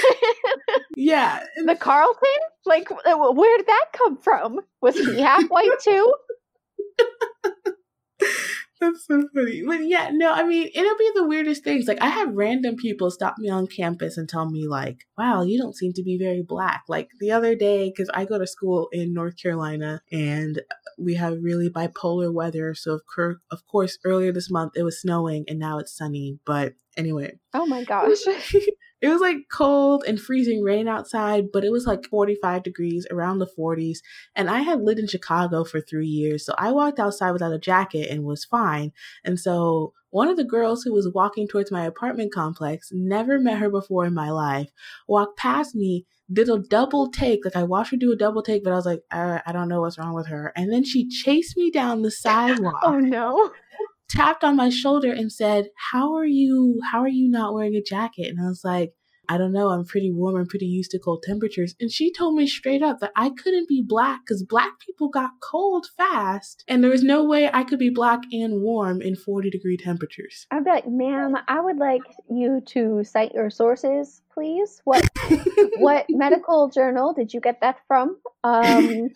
yeah, 0.97 1.45
the 1.65 1.77
Carlton, 1.77 2.29
like, 2.65 2.91
uh, 2.91 3.33
where 3.33 3.59
did 3.59 3.67
that 3.67 3.87
come 3.93 4.17
from? 4.17 4.61
Was 4.81 4.97
he 4.97 5.21
half 5.21 5.45
white 5.49 5.79
too? 5.83 6.15
That's 8.81 9.07
so 9.07 9.29
funny. 9.35 9.63
But 9.67 9.85
yeah, 9.87 10.09
no, 10.11 10.33
I 10.33 10.43
mean, 10.43 10.71
it'll 10.75 10.97
be 10.97 11.11
the 11.15 11.27
weirdest 11.27 11.63
things. 11.63 11.87
Like, 11.87 12.01
I 12.01 12.09
have 12.09 12.35
random 12.35 12.77
people 12.77 13.11
stop 13.11 13.37
me 13.39 13.51
on 13.51 13.67
campus 13.67 14.17
and 14.17 14.27
tell 14.27 14.51
me, 14.51 14.67
like, 14.67 15.01
wow, 15.19 15.43
you 15.43 15.59
don't 15.59 15.77
seem 15.77 15.93
to 15.95 16.03
be 16.03 16.17
very 16.17 16.43
black. 16.43 16.85
Like, 16.89 17.11
the 17.21 17.31
other 17.31 17.55
day, 17.55 17.91
because 17.91 18.09
I 18.15 18.25
go 18.25 18.39
to 18.39 18.47
school 18.47 18.89
in 18.91 19.13
North 19.13 19.37
Carolina 19.37 20.01
and 20.11 20.63
we 20.99 21.15
have 21.17 21.43
really 21.43 21.69
bipolar 21.69 22.33
weather. 22.33 22.73
So, 22.75 22.95
of, 22.95 23.03
cur- 23.07 23.41
of 23.51 23.67
course, 23.67 23.99
earlier 24.05 24.33
this 24.33 24.51
month 24.51 24.73
it 24.77 24.83
was 24.83 25.01
snowing 25.01 25.45
and 25.47 25.59
now 25.59 25.79
it's 25.79 25.97
sunny. 25.97 26.39
But 26.47 26.73
anyway. 26.97 27.39
Oh 27.53 27.67
my 27.67 27.85
gosh. 27.93 28.25
it 29.01 29.09
was 29.09 29.21
like 29.21 29.49
cold 29.51 30.05
and 30.07 30.21
freezing 30.21 30.63
rain 30.63 30.87
outside, 30.87 31.47
but 31.53 31.65
it 31.65 31.73
was 31.73 31.87
like 31.87 32.05
45 32.05 32.63
degrees 32.63 33.07
around 33.11 33.39
the 33.39 33.47
40s. 33.47 33.99
And 34.37 34.51
I 34.51 34.61
had 34.61 34.83
lived 34.83 35.01
in 35.01 35.07
Chicago 35.07 35.65
for 35.65 35.81
three 35.81 36.07
years. 36.07 36.45
So 36.45 36.55
I 36.59 36.71
walked 36.73 36.99
outside 36.99 37.33
without 37.33 37.53
a 37.53 37.59
jacket 37.59 38.11
and 38.11 38.25
was 38.25 38.45
fine. 38.45 38.93
And 39.25 39.41
so 39.41 39.95
one 40.11 40.29
of 40.29 40.37
the 40.37 40.45
girls 40.45 40.83
who 40.83 40.93
was 40.93 41.11
walking 41.15 41.49
towards 41.49 41.71
my 41.71 41.85
apartment 41.85 42.33
complex, 42.33 42.91
never 42.93 43.39
met 43.39 43.59
her 43.59 43.71
before 43.71 44.05
in 44.05 44.15
my 44.15 44.31
life, 44.31 44.71
walked 45.09 45.39
past 45.39 45.75
me, 45.75 46.05
did 46.33 46.49
a 46.49 46.59
double 46.59 47.11
take. 47.11 47.45
Like 47.45 47.57
I 47.57 47.63
watched 47.63 47.93
her 47.93 47.97
do 47.97 48.13
a 48.13 48.17
double 48.17 48.43
take, 48.43 48.65
but 48.65 48.73
I 48.73 48.77
was 48.77 48.87
like, 48.87 49.03
I, 49.11 49.41
I 49.47 49.53
don't 49.53 49.69
know 49.69 49.81
what's 49.81 49.99
wrong 49.99 50.15
with 50.15 50.27
her. 50.27 50.53
And 50.57 50.73
then 50.73 50.85
she 50.85 51.09
chased 51.09 51.57
me 51.57 51.71
down 51.71 52.03
the 52.03 52.09
oh, 52.09 52.11
sidewalk. 52.11 52.81
oh 52.83 52.99
no 52.99 53.53
tapped 54.11 54.45
on 54.45 54.57
my 54.57 54.69
shoulder 54.69 55.13
and 55.13 55.33
said, 55.33 55.71
"How 55.93 56.15
are 56.15 56.27
you? 56.27 56.81
How 56.93 57.01
are 57.01 57.09
you 57.09 57.29
not 57.29 57.55
wearing 57.55 57.75
a 57.77 57.83
jacket?" 57.83 58.27
And 58.29 58.41
I 58.45 58.49
was 58.49 58.63
like, 58.65 58.93
"I 59.29 59.39
don't 59.39 59.53
know. 59.53 59.69
I'm 59.69 59.85
pretty 59.85 60.11
warm. 60.13 60.37
I'm 60.37 60.47
pretty 60.47 60.67
used 60.67 60.91
to 60.91 60.99
cold 60.99 61.23
temperatures." 61.23 61.75
And 61.81 61.91
she 61.91 62.13
told 62.13 62.35
me 62.35 62.47
straight 62.47 62.83
up 62.83 62.99
that 63.01 63.13
I 63.15 63.31
couldn't 63.31 63.69
be 63.69 63.83
black 63.87 64.21
because 64.25 64.43
black 64.43 64.73
people 64.85 65.09
got 65.09 65.31
cold 65.41 65.87
fast, 65.97 66.65
and 66.67 66.83
there 66.83 66.91
was 66.91 67.05
no 67.05 67.25
way 67.25 67.49
I 67.53 67.63
could 67.63 67.79
be 67.79 67.91
black 67.91 68.21
and 68.33 68.61
warm 68.61 69.01
in 69.01 69.15
40 69.15 69.49
degree 69.51 69.77
temperatures. 69.77 70.47
I'd 70.51 70.65
be 70.65 70.71
like, 70.71 70.89
"Ma'am, 70.89 71.37
I 71.47 71.61
would 71.61 71.79
like 71.79 72.03
you 72.29 72.61
to 72.67 73.05
cite 73.05 73.33
your 73.33 73.51
sources." 73.51 74.23
Please? 74.33 74.81
What 74.85 75.09
what 75.79 76.07
medical 76.11 76.69
journal 76.69 77.13
did 77.15 77.33
you 77.33 77.41
get 77.41 77.61
that 77.61 77.79
from? 77.87 78.17
Um, 78.43 79.11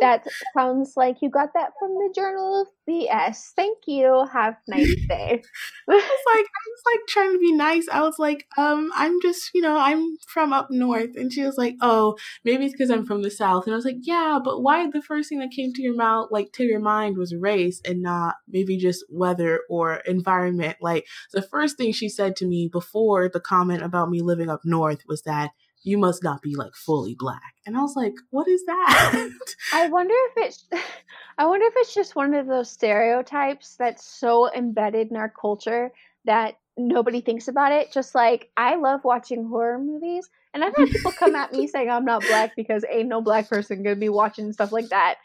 that 0.00 0.26
sounds 0.54 0.92
like 0.96 1.16
you 1.22 1.30
got 1.30 1.54
that 1.54 1.72
from 1.78 1.94
the 1.94 2.12
Journal 2.14 2.62
of 2.62 2.68
BS. 2.88 3.52
Thank 3.56 3.78
you. 3.86 4.26
Have 4.30 4.56
a 4.66 4.70
nice 4.70 4.94
day. 5.08 5.42
I 5.88 5.94
was 5.94 6.02
like, 6.34 6.44
I 6.44 6.64
was 6.66 6.82
like 6.92 7.00
trying 7.08 7.32
to 7.32 7.38
be 7.38 7.52
nice. 7.52 7.86
I 7.90 8.02
was 8.02 8.18
like, 8.18 8.46
um, 8.58 8.90
I'm 8.94 9.20
just, 9.22 9.50
you 9.54 9.62
know, 9.62 9.78
I'm 9.78 10.16
from 10.26 10.52
up 10.52 10.68
north, 10.70 11.16
and 11.16 11.32
she 11.32 11.42
was 11.42 11.56
like, 11.56 11.76
oh, 11.80 12.16
maybe 12.44 12.66
it's 12.66 12.74
because 12.74 12.90
I'm 12.90 13.06
from 13.06 13.22
the 13.22 13.30
south, 13.30 13.64
and 13.64 13.72
I 13.72 13.76
was 13.76 13.84
like, 13.84 14.00
yeah, 14.02 14.38
but 14.42 14.62
why 14.62 14.86
the 14.90 15.02
first 15.02 15.30
thing 15.30 15.38
that 15.38 15.50
came 15.54 15.72
to 15.72 15.82
your 15.82 15.96
mouth, 15.96 16.28
like 16.30 16.52
to 16.54 16.64
your 16.64 16.80
mind, 16.80 17.16
was 17.16 17.34
race 17.34 17.80
and 17.86 18.02
not 18.02 18.36
maybe 18.48 18.76
just 18.76 19.04
weather 19.08 19.60
or 19.70 19.96
environment? 20.06 20.76
Like 20.80 21.06
the 21.32 21.42
first 21.42 21.78
thing 21.78 21.92
she 21.92 22.08
said 22.08 22.36
to 22.36 22.46
me 22.46 22.68
before 22.70 23.28
the 23.28 23.40
comment 23.40 23.82
about 23.82 24.10
me 24.10 24.20
living 24.20 24.47
up 24.48 24.62
north 24.64 25.02
was 25.06 25.22
that 25.22 25.52
you 25.82 25.98
must 25.98 26.22
not 26.22 26.42
be 26.42 26.54
like 26.54 26.74
fully 26.74 27.14
black. 27.18 27.54
And 27.66 27.76
I 27.76 27.80
was 27.80 27.94
like, 27.96 28.14
what 28.30 28.48
is 28.48 28.64
that? 28.66 29.30
I 29.72 29.88
wonder 29.88 30.14
if 30.14 30.46
it's 30.46 30.64
I 31.38 31.46
wonder 31.46 31.66
if 31.66 31.74
it's 31.76 31.94
just 31.94 32.16
one 32.16 32.34
of 32.34 32.46
those 32.46 32.70
stereotypes 32.70 33.76
that's 33.76 34.04
so 34.04 34.52
embedded 34.52 35.10
in 35.10 35.16
our 35.16 35.28
culture 35.28 35.92
that 36.24 36.58
nobody 36.76 37.20
thinks 37.20 37.48
about 37.48 37.72
it. 37.72 37.92
Just 37.92 38.14
like 38.14 38.50
I 38.56 38.76
love 38.76 39.04
watching 39.04 39.46
horror 39.46 39.78
movies 39.78 40.28
and 40.54 40.64
I've 40.64 40.76
had 40.76 40.88
people 40.88 41.12
come 41.12 41.36
at 41.36 41.52
me 41.52 41.66
saying 41.68 41.90
I'm 41.90 42.04
not 42.04 42.22
black 42.22 42.56
because 42.56 42.84
ain't 42.90 43.08
no 43.08 43.20
black 43.20 43.48
person 43.48 43.82
gonna 43.82 43.96
be 43.96 44.08
watching 44.08 44.52
stuff 44.52 44.72
like 44.72 44.88
that. 44.88 45.16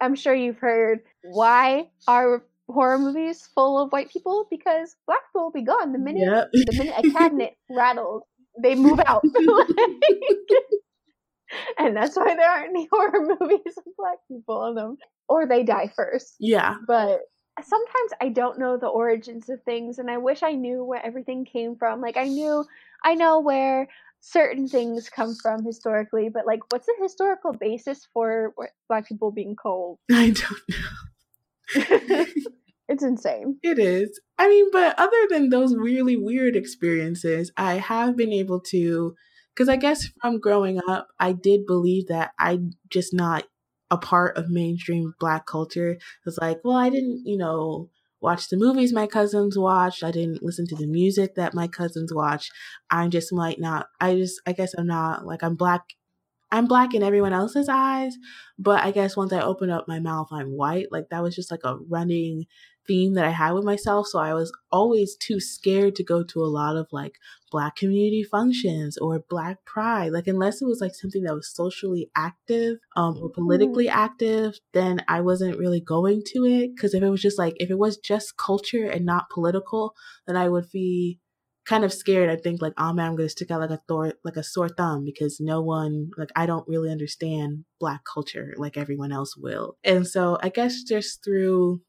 I'm 0.00 0.14
sure 0.14 0.34
you've 0.34 0.58
heard 0.58 1.00
why 1.22 1.88
are 2.08 2.42
horror 2.68 2.98
movies 2.98 3.48
full 3.54 3.78
of 3.78 3.92
white 3.92 4.10
people? 4.10 4.46
Because 4.50 4.96
black 5.06 5.20
people 5.28 5.44
will 5.44 5.52
be 5.52 5.62
gone 5.62 5.92
the 5.92 5.98
minute 5.98 6.22
yep. 6.24 6.48
the 6.52 6.76
minute 6.76 6.94
a 6.98 7.10
cabinet 7.10 7.56
rattles 7.70 8.22
they 8.62 8.74
move 8.74 9.00
out. 9.06 9.24
and 11.78 11.96
that's 11.96 12.16
why 12.16 12.34
there 12.34 12.48
aren't 12.48 12.70
any 12.70 12.86
horror 12.92 13.36
movies 13.40 13.74
with 13.76 13.96
black 13.96 14.18
people 14.28 14.66
in 14.66 14.74
them. 14.74 14.96
Or 15.28 15.46
they 15.46 15.62
die 15.62 15.92
first. 15.94 16.34
Yeah. 16.40 16.76
But 16.86 17.20
sometimes 17.62 18.12
I 18.20 18.30
don't 18.30 18.58
know 18.58 18.76
the 18.76 18.88
origins 18.88 19.48
of 19.48 19.62
things 19.62 19.98
and 19.98 20.10
I 20.10 20.18
wish 20.18 20.42
I 20.42 20.52
knew 20.52 20.84
where 20.84 21.04
everything 21.04 21.44
came 21.44 21.76
from. 21.76 22.00
Like 22.00 22.16
I 22.16 22.24
knew 22.24 22.64
I 23.04 23.14
know 23.14 23.40
where 23.40 23.88
certain 24.20 24.68
things 24.68 25.08
come 25.08 25.34
from 25.34 25.64
historically, 25.64 26.28
but 26.28 26.46
like 26.46 26.60
what's 26.70 26.86
the 26.86 26.96
historical 27.00 27.52
basis 27.52 28.06
for 28.12 28.52
black 28.88 29.06
people 29.06 29.30
being 29.30 29.56
cold? 29.56 29.98
I 30.10 30.30
don't 30.30 30.62
know. 30.68 32.26
It's 32.90 33.04
insane. 33.04 33.56
It 33.62 33.78
is. 33.78 34.20
I 34.40 34.48
mean, 34.48 34.70
but 34.72 34.98
other 34.98 35.26
than 35.28 35.50
those 35.50 35.76
really 35.76 36.16
weird 36.16 36.56
experiences, 36.56 37.52
I 37.58 37.74
have 37.74 38.16
been 38.16 38.32
able 38.32 38.60
to, 38.72 39.14
because 39.54 39.68
I 39.68 39.76
guess 39.76 40.08
from 40.22 40.40
growing 40.40 40.80
up, 40.88 41.08
I 41.18 41.32
did 41.32 41.66
believe 41.66 42.06
that 42.08 42.30
I'm 42.38 42.70
just 42.88 43.12
not 43.12 43.44
a 43.90 43.98
part 43.98 44.38
of 44.38 44.48
mainstream 44.48 45.12
black 45.20 45.44
culture. 45.44 45.98
It's 46.24 46.38
like, 46.38 46.60
well, 46.64 46.76
I 46.76 46.88
didn't, 46.88 47.26
you 47.26 47.36
know, 47.36 47.90
watch 48.22 48.48
the 48.48 48.56
movies 48.56 48.94
my 48.94 49.06
cousins 49.06 49.58
watched. 49.58 50.02
I 50.02 50.10
didn't 50.10 50.42
listen 50.42 50.66
to 50.68 50.76
the 50.76 50.86
music 50.86 51.34
that 51.34 51.52
my 51.52 51.68
cousins 51.68 52.14
watched. 52.14 52.50
I'm 52.90 53.10
just 53.10 53.32
like 53.32 53.58
not, 53.58 53.88
I 54.00 54.14
just, 54.14 54.40
I 54.46 54.52
guess 54.52 54.72
I'm 54.74 54.86
not, 54.86 55.26
like, 55.26 55.42
I'm 55.42 55.54
black 55.54 55.82
I'm 56.52 56.66
black 56.66 56.94
in 56.94 57.02
everyone 57.02 57.32
else's 57.32 57.68
eyes, 57.68 58.16
but 58.58 58.82
I 58.82 58.90
guess 58.90 59.16
once 59.16 59.32
I 59.32 59.40
open 59.40 59.70
up 59.70 59.86
my 59.86 60.00
mouth, 60.00 60.28
I'm 60.32 60.48
white. 60.56 60.90
Like 60.90 61.08
that 61.10 61.22
was 61.22 61.36
just 61.36 61.50
like 61.50 61.60
a 61.64 61.76
running 61.88 62.46
theme 62.90 63.14
that 63.14 63.24
I 63.24 63.30
had 63.30 63.52
with 63.52 63.62
myself. 63.64 64.08
So 64.08 64.18
I 64.18 64.34
was 64.34 64.52
always 64.72 65.14
too 65.14 65.38
scared 65.38 65.94
to 65.94 66.02
go 66.02 66.24
to 66.24 66.40
a 66.40 66.50
lot 66.50 66.76
of 66.76 66.88
like 66.90 67.14
black 67.52 67.76
community 67.76 68.24
functions 68.24 68.98
or 68.98 69.24
black 69.30 69.64
pride. 69.64 70.12
Like 70.12 70.26
unless 70.26 70.60
it 70.60 70.64
was 70.64 70.80
like 70.80 70.96
something 70.96 71.22
that 71.22 71.34
was 71.34 71.54
socially 71.54 72.10
active 72.16 72.78
um, 72.96 73.16
or 73.22 73.30
politically 73.30 73.86
mm. 73.86 73.94
active, 73.94 74.58
then 74.72 75.04
I 75.06 75.20
wasn't 75.20 75.56
really 75.56 75.80
going 75.80 76.22
to 76.32 76.44
it. 76.44 76.72
Cause 76.80 76.92
if 76.92 77.00
it 77.00 77.08
was 77.08 77.22
just 77.22 77.38
like, 77.38 77.54
if 77.60 77.70
it 77.70 77.78
was 77.78 77.96
just 77.96 78.36
culture 78.36 78.86
and 78.86 79.06
not 79.06 79.30
political, 79.30 79.94
then 80.26 80.36
I 80.36 80.48
would 80.48 80.68
be 80.72 81.20
kind 81.66 81.84
of 81.84 81.92
scared. 81.92 82.28
I 82.28 82.34
think 82.34 82.60
like, 82.60 82.72
oh 82.76 82.92
man, 82.92 83.06
I'm 83.06 83.16
gonna 83.16 83.28
stick 83.28 83.52
out 83.52 83.60
like 83.60 83.70
a 83.70 83.80
thor- 83.86 84.14
like 84.24 84.36
a 84.36 84.42
sore 84.42 84.68
thumb 84.68 85.04
because 85.04 85.38
no 85.38 85.62
one 85.62 86.10
like 86.16 86.30
I 86.34 86.46
don't 86.46 86.66
really 86.66 86.90
understand 86.90 87.66
black 87.78 88.00
culture 88.04 88.52
like 88.56 88.76
everyone 88.76 89.12
else 89.12 89.36
will. 89.36 89.76
And 89.84 90.08
so 90.08 90.38
I 90.42 90.48
guess 90.48 90.82
just 90.82 91.22
through 91.22 91.82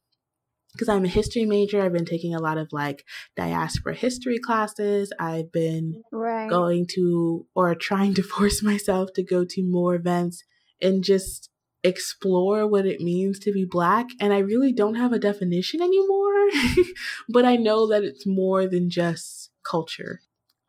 because 0.73 0.89
I'm 0.89 1.05
a 1.05 1.09
history 1.09 1.45
major, 1.45 1.81
I've 1.81 1.93
been 1.93 2.05
taking 2.05 2.33
a 2.33 2.41
lot 2.41 2.57
of 2.57 2.69
like 2.71 3.05
diaspora 3.35 3.95
history 3.95 4.39
classes. 4.39 5.11
I've 5.19 5.51
been 5.51 6.03
right. 6.11 6.49
going 6.49 6.87
to 6.95 7.45
or 7.55 7.75
trying 7.75 8.13
to 8.15 8.23
force 8.35 8.63
myself 8.63 9.13
to 9.13 9.23
go 9.23 9.45
to 9.45 9.63
more 9.63 9.95
events 9.95 10.43
and 10.81 11.03
just 11.03 11.49
explore 11.83 12.67
what 12.67 12.85
it 12.85 13.01
means 13.01 13.39
to 13.39 13.51
be 13.51 13.65
black. 13.65 14.07
And 14.19 14.33
I 14.33 14.39
really 14.39 14.71
don't 14.71 14.95
have 14.95 15.13
a 15.13 15.19
definition 15.19 15.81
anymore, 15.81 16.49
but 17.29 17.45
I 17.45 17.55
know 17.55 17.87
that 17.87 18.03
it's 18.03 18.25
more 18.25 18.67
than 18.67 18.89
just 18.89 19.49
culture. 19.63 20.21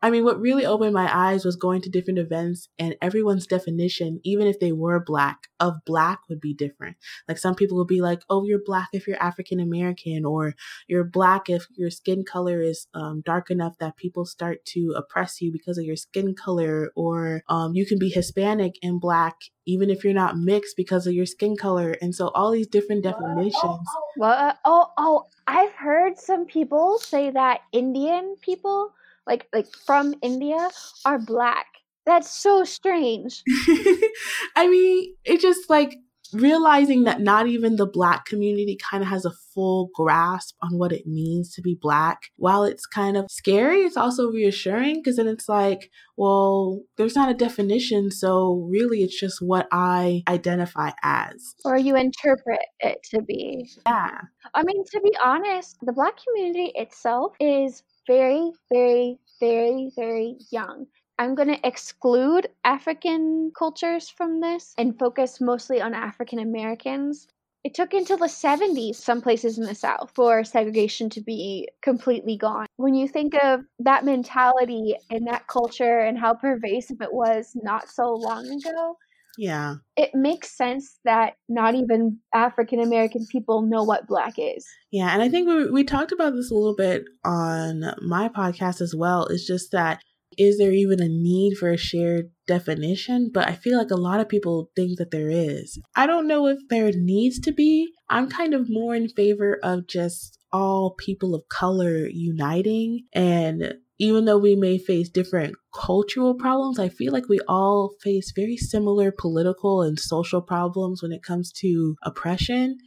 I 0.03 0.09
mean, 0.09 0.25
what 0.25 0.41
really 0.41 0.65
opened 0.65 0.93
my 0.93 1.09
eyes 1.09 1.45
was 1.45 1.55
going 1.55 1.81
to 1.83 1.89
different 1.89 2.19
events 2.19 2.67
and 2.77 2.97
everyone's 3.01 3.47
definition, 3.47 4.19
even 4.25 4.47
if 4.47 4.59
they 4.59 4.73
were 4.73 5.01
black, 5.01 5.47
of 5.61 5.75
black 5.85 6.19
would 6.27 6.41
be 6.41 6.53
different. 6.53 6.97
Like 7.25 7.37
some 7.37 7.55
people 7.55 7.77
would 7.77 7.87
be 7.87 8.01
like, 8.01 8.19
oh, 8.29 8.43
you're 8.43 8.59
black 8.65 8.89
if 8.91 9.07
you're 9.07 9.23
African 9.23 9.61
American, 9.61 10.25
or 10.25 10.55
you're 10.89 11.05
black 11.05 11.49
if 11.49 11.65
your 11.77 11.89
skin 11.89 12.25
color 12.29 12.59
is 12.59 12.87
um, 12.93 13.21
dark 13.25 13.49
enough 13.49 13.77
that 13.79 13.95
people 13.95 14.25
start 14.25 14.65
to 14.65 14.93
oppress 14.97 15.39
you 15.39 15.53
because 15.53 15.77
of 15.77 15.85
your 15.85 15.95
skin 15.95 16.35
color, 16.35 16.91
or 16.97 17.43
um, 17.47 17.73
you 17.73 17.85
can 17.85 17.97
be 17.97 18.09
Hispanic 18.09 18.73
and 18.83 18.99
black 18.99 19.37
even 19.65 19.89
if 19.89 20.03
you're 20.03 20.13
not 20.13 20.37
mixed 20.37 20.75
because 20.75 21.07
of 21.07 21.13
your 21.13 21.25
skin 21.25 21.55
color. 21.55 21.95
And 22.01 22.13
so 22.13 22.27
all 22.35 22.51
these 22.51 22.67
different 22.67 23.01
definitions. 23.01 23.87
Well, 24.17 24.49
uh, 24.49 24.53
oh, 24.65 24.91
oh, 24.97 25.27
I've 25.47 25.71
heard 25.71 26.17
some 26.17 26.45
people 26.45 26.99
say 26.99 27.29
that 27.29 27.61
Indian 27.71 28.35
people 28.41 28.91
like 29.27 29.47
like 29.53 29.67
from 29.85 30.15
India 30.21 30.69
are 31.05 31.19
black. 31.19 31.67
That's 32.05 32.29
so 32.29 32.63
strange. 32.63 33.43
I 34.55 34.67
mean, 34.67 35.15
it 35.23 35.39
just 35.39 35.69
like 35.69 35.95
realizing 36.33 37.03
that 37.03 37.21
not 37.21 37.47
even 37.47 37.75
the 37.75 37.85
black 37.85 38.25
community 38.25 38.77
kind 38.89 39.03
of 39.03 39.09
has 39.09 39.25
a 39.25 39.31
full 39.53 39.89
grasp 39.93 40.55
on 40.61 40.77
what 40.77 40.91
it 40.91 41.05
means 41.05 41.53
to 41.53 41.61
be 41.61 41.77
black. 41.79 42.23
While 42.35 42.63
it's 42.63 42.85
kind 42.85 43.15
of 43.15 43.27
scary, 43.29 43.81
it's 43.81 43.97
also 43.97 44.31
reassuring 44.31 44.95
because 44.95 45.17
then 45.17 45.27
it's 45.27 45.47
like, 45.47 45.91
well, 46.17 46.81
there's 46.97 47.15
not 47.15 47.29
a 47.29 47.35
definition, 47.35 48.11
so 48.11 48.67
really 48.69 49.03
it's 49.03 49.19
just 49.19 49.41
what 49.41 49.67
I 49.71 50.23
identify 50.27 50.91
as. 51.03 51.55
Or 51.65 51.77
you 51.77 51.95
interpret 51.95 52.61
it 52.79 52.99
to 53.11 53.21
be. 53.21 53.69
Yeah. 53.85 54.21
I 54.53 54.63
mean, 54.63 54.83
to 54.91 55.01
be 55.01 55.15
honest, 55.23 55.77
the 55.81 55.93
black 55.93 56.15
community 56.27 56.71
itself 56.75 57.33
is 57.39 57.83
very, 58.07 58.51
very, 58.71 59.19
very, 59.39 59.91
very 59.95 60.37
young. 60.51 60.87
I'm 61.19 61.35
going 61.35 61.49
to 61.49 61.67
exclude 61.67 62.47
African 62.63 63.51
cultures 63.57 64.09
from 64.09 64.41
this 64.41 64.73
and 64.77 64.97
focus 64.97 65.39
mostly 65.39 65.81
on 65.81 65.93
African 65.93 66.39
Americans. 66.39 67.27
It 67.63 67.73
took 67.73 67.93
until 67.93 68.17
the 68.17 68.25
70s, 68.25 68.95
some 68.95 69.21
places 69.21 69.57
in 69.57 69.65
the 69.65 69.75
South, 69.75 70.11
for 70.15 70.43
segregation 70.43 71.09
to 71.11 71.21
be 71.21 71.69
completely 71.81 72.35
gone. 72.35 72.65
When 72.75 72.93
you 72.93 73.07
think 73.07 73.35
of 73.41 73.61
that 73.79 74.03
mentality 74.03 74.95
and 75.09 75.25
that 75.27 75.47
culture 75.47 75.99
and 75.99 76.17
how 76.17 76.33
pervasive 76.33 77.01
it 77.01 77.13
was 77.13 77.55
not 77.55 77.87
so 77.87 78.11
long 78.11 78.49
ago, 78.49 78.97
yeah. 79.37 79.75
It 79.97 80.11
makes 80.13 80.55
sense 80.55 80.99
that 81.05 81.33
not 81.49 81.75
even 81.75 82.19
African 82.33 82.79
American 82.79 83.25
people 83.31 83.61
know 83.61 83.83
what 83.83 84.07
black 84.07 84.35
is. 84.37 84.65
Yeah. 84.91 85.13
And 85.13 85.21
I 85.21 85.29
think 85.29 85.47
we, 85.47 85.69
we 85.69 85.83
talked 85.83 86.11
about 86.11 86.33
this 86.33 86.51
a 86.51 86.55
little 86.55 86.75
bit 86.75 87.05
on 87.25 87.93
my 88.01 88.29
podcast 88.29 88.81
as 88.81 88.93
well. 88.95 89.25
It's 89.25 89.47
just 89.47 89.71
that 89.71 90.01
is 90.37 90.57
there 90.57 90.71
even 90.71 90.99
a 90.99 91.07
need 91.07 91.57
for 91.57 91.71
a 91.71 91.77
shared 91.77 92.31
definition? 92.47 93.29
But 93.33 93.47
I 93.47 93.53
feel 93.53 93.77
like 93.77 93.91
a 93.91 93.95
lot 93.95 94.19
of 94.19 94.29
people 94.29 94.71
think 94.75 94.97
that 94.97 95.11
there 95.11 95.29
is. 95.29 95.79
I 95.95 96.07
don't 96.07 96.27
know 96.27 96.47
if 96.47 96.57
there 96.69 96.91
needs 96.91 97.39
to 97.41 97.51
be. 97.51 97.91
I'm 98.09 98.29
kind 98.29 98.53
of 98.53 98.67
more 98.69 98.95
in 98.95 99.09
favor 99.09 99.59
of 99.63 99.87
just 99.87 100.39
all 100.51 100.95
people 100.97 101.35
of 101.35 101.47
color 101.49 102.07
uniting. 102.07 103.05
And 103.13 103.75
even 104.03 104.25
though 104.25 104.37
we 104.37 104.53
may 104.53 104.77
face 104.77 105.07
different 105.07 105.55
cultural 105.73 106.33
problems, 106.35 106.77
I 106.77 106.89
feel 106.89 107.13
like 107.13 107.29
we 107.29 107.39
all 107.47 107.93
face 108.01 108.33
very 108.35 108.57
similar 108.57 109.13
political 109.17 109.81
and 109.81 109.97
social 109.97 110.41
problems 110.41 111.01
when 111.01 111.13
it 111.13 111.23
comes 111.23 111.53
to 111.61 111.95
oppression. 112.03 112.77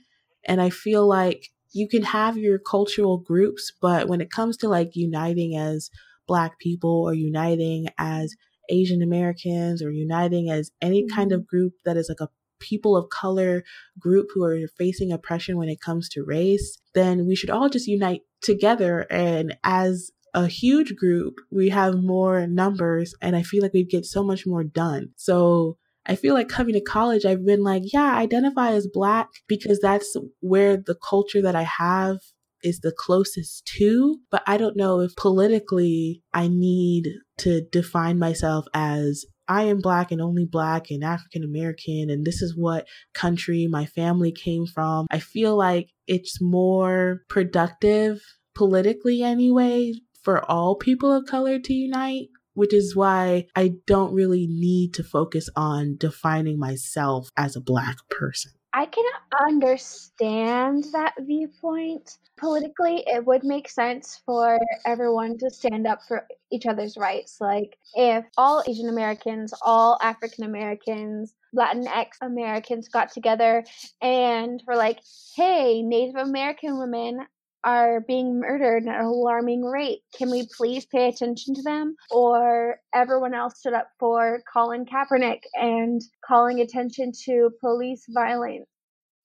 And 0.44 0.60
I 0.60 0.68
feel 0.68 1.08
like 1.08 1.48
you 1.72 1.88
can 1.88 2.02
have 2.02 2.36
your 2.36 2.58
cultural 2.58 3.16
groups, 3.16 3.72
but 3.80 4.08
when 4.08 4.20
it 4.20 4.30
comes 4.30 4.58
to 4.58 4.68
like 4.68 4.90
uniting 4.94 5.56
as 5.56 5.88
Black 6.28 6.58
people 6.58 7.04
or 7.08 7.14
uniting 7.14 7.86
as 7.96 8.34
Asian 8.68 9.00
Americans 9.00 9.82
or 9.82 9.90
uniting 9.90 10.50
as 10.50 10.70
any 10.82 11.06
kind 11.08 11.32
of 11.32 11.40
mm-hmm. 11.40 11.56
group 11.56 11.72
that 11.86 11.96
is 11.96 12.10
like 12.10 12.20
a 12.20 12.28
people 12.60 12.94
of 12.94 13.08
color 13.08 13.64
group 13.98 14.26
who 14.34 14.44
are 14.44 14.68
facing 14.76 15.12
oppression 15.12 15.56
when 15.56 15.70
it 15.70 15.80
comes 15.80 16.10
to 16.10 16.24
race, 16.24 16.78
then 16.94 17.26
we 17.26 17.34
should 17.34 17.50
all 17.50 17.70
just 17.70 17.86
unite 17.86 18.20
together. 18.42 19.06
And 19.10 19.56
as 19.64 20.10
a 20.36 20.46
huge 20.46 20.94
group, 20.94 21.40
we 21.50 21.70
have 21.70 21.94
more 21.96 22.46
numbers, 22.46 23.14
and 23.20 23.34
I 23.34 23.42
feel 23.42 23.62
like 23.62 23.72
we'd 23.72 23.90
get 23.90 24.04
so 24.04 24.22
much 24.22 24.46
more 24.46 24.62
done. 24.62 25.08
So 25.16 25.78
I 26.04 26.14
feel 26.14 26.34
like 26.34 26.48
coming 26.48 26.74
to 26.74 26.80
college, 26.80 27.24
I've 27.24 27.44
been 27.44 27.64
like, 27.64 27.82
yeah, 27.92 28.14
I 28.14 28.20
identify 28.20 28.72
as 28.72 28.86
Black 28.86 29.28
because 29.48 29.80
that's 29.80 30.14
where 30.40 30.76
the 30.76 30.94
culture 30.94 31.42
that 31.42 31.56
I 31.56 31.62
have 31.62 32.18
is 32.62 32.80
the 32.80 32.92
closest 32.92 33.64
to, 33.78 34.18
but 34.30 34.42
I 34.46 34.58
don't 34.58 34.76
know 34.76 35.00
if 35.00 35.16
politically 35.16 36.22
I 36.34 36.48
need 36.48 37.08
to 37.38 37.62
define 37.72 38.18
myself 38.18 38.66
as 38.74 39.24
I 39.48 39.64
am 39.64 39.78
black 39.80 40.10
and 40.10 40.20
only 40.20 40.44
black 40.44 40.90
and 40.90 41.04
African 41.04 41.44
American, 41.44 42.10
and 42.10 42.26
this 42.26 42.42
is 42.42 42.56
what 42.56 42.88
country 43.14 43.68
my 43.68 43.86
family 43.86 44.32
came 44.32 44.66
from. 44.66 45.06
I 45.10 45.20
feel 45.20 45.56
like 45.56 45.90
it's 46.06 46.40
more 46.40 47.22
productive 47.28 48.20
politically, 48.54 49.22
anyway, 49.22 49.92
for 50.26 50.44
all 50.50 50.74
people 50.74 51.12
of 51.12 51.24
color 51.24 51.56
to 51.56 51.72
unite, 51.72 52.30
which 52.54 52.74
is 52.74 52.96
why 52.96 53.46
I 53.54 53.74
don't 53.86 54.12
really 54.12 54.48
need 54.48 54.92
to 54.94 55.04
focus 55.04 55.48
on 55.54 55.94
defining 55.98 56.58
myself 56.58 57.28
as 57.36 57.54
a 57.54 57.60
black 57.60 57.98
person. 58.10 58.50
I 58.72 58.86
can 58.86 59.04
understand 59.48 60.86
that 60.92 61.14
viewpoint. 61.20 62.18
Politically, 62.36 63.04
it 63.06 63.24
would 63.24 63.44
make 63.44 63.68
sense 63.68 64.20
for 64.26 64.58
everyone 64.84 65.38
to 65.38 65.48
stand 65.48 65.86
up 65.86 66.00
for 66.08 66.26
each 66.50 66.66
other's 66.66 66.96
rights. 66.96 67.36
Like, 67.40 67.78
if 67.94 68.24
all 68.36 68.64
Asian 68.68 68.88
Americans, 68.88 69.54
all 69.62 69.96
African 70.02 70.42
Americans, 70.42 71.36
Latinx 71.56 72.08
Americans 72.20 72.88
got 72.88 73.12
together 73.12 73.64
and 74.02 74.60
were 74.66 74.76
like, 74.76 74.98
hey, 75.36 75.82
Native 75.82 76.16
American 76.16 76.80
women 76.80 77.20
are 77.66 78.00
being 78.00 78.38
murdered 78.38 78.86
at 78.86 79.00
an 79.00 79.04
alarming 79.04 79.64
rate. 79.64 80.02
Can 80.16 80.30
we 80.30 80.48
please 80.56 80.86
pay 80.86 81.08
attention 81.08 81.52
to 81.56 81.62
them? 81.62 81.96
Or 82.12 82.80
everyone 82.94 83.34
else 83.34 83.58
stood 83.58 83.74
up 83.74 83.88
for 83.98 84.40
Colin 84.50 84.86
Kaepernick 84.86 85.40
and 85.54 86.00
calling 86.24 86.60
attention 86.60 87.10
to 87.24 87.50
police 87.60 88.06
violence. 88.08 88.66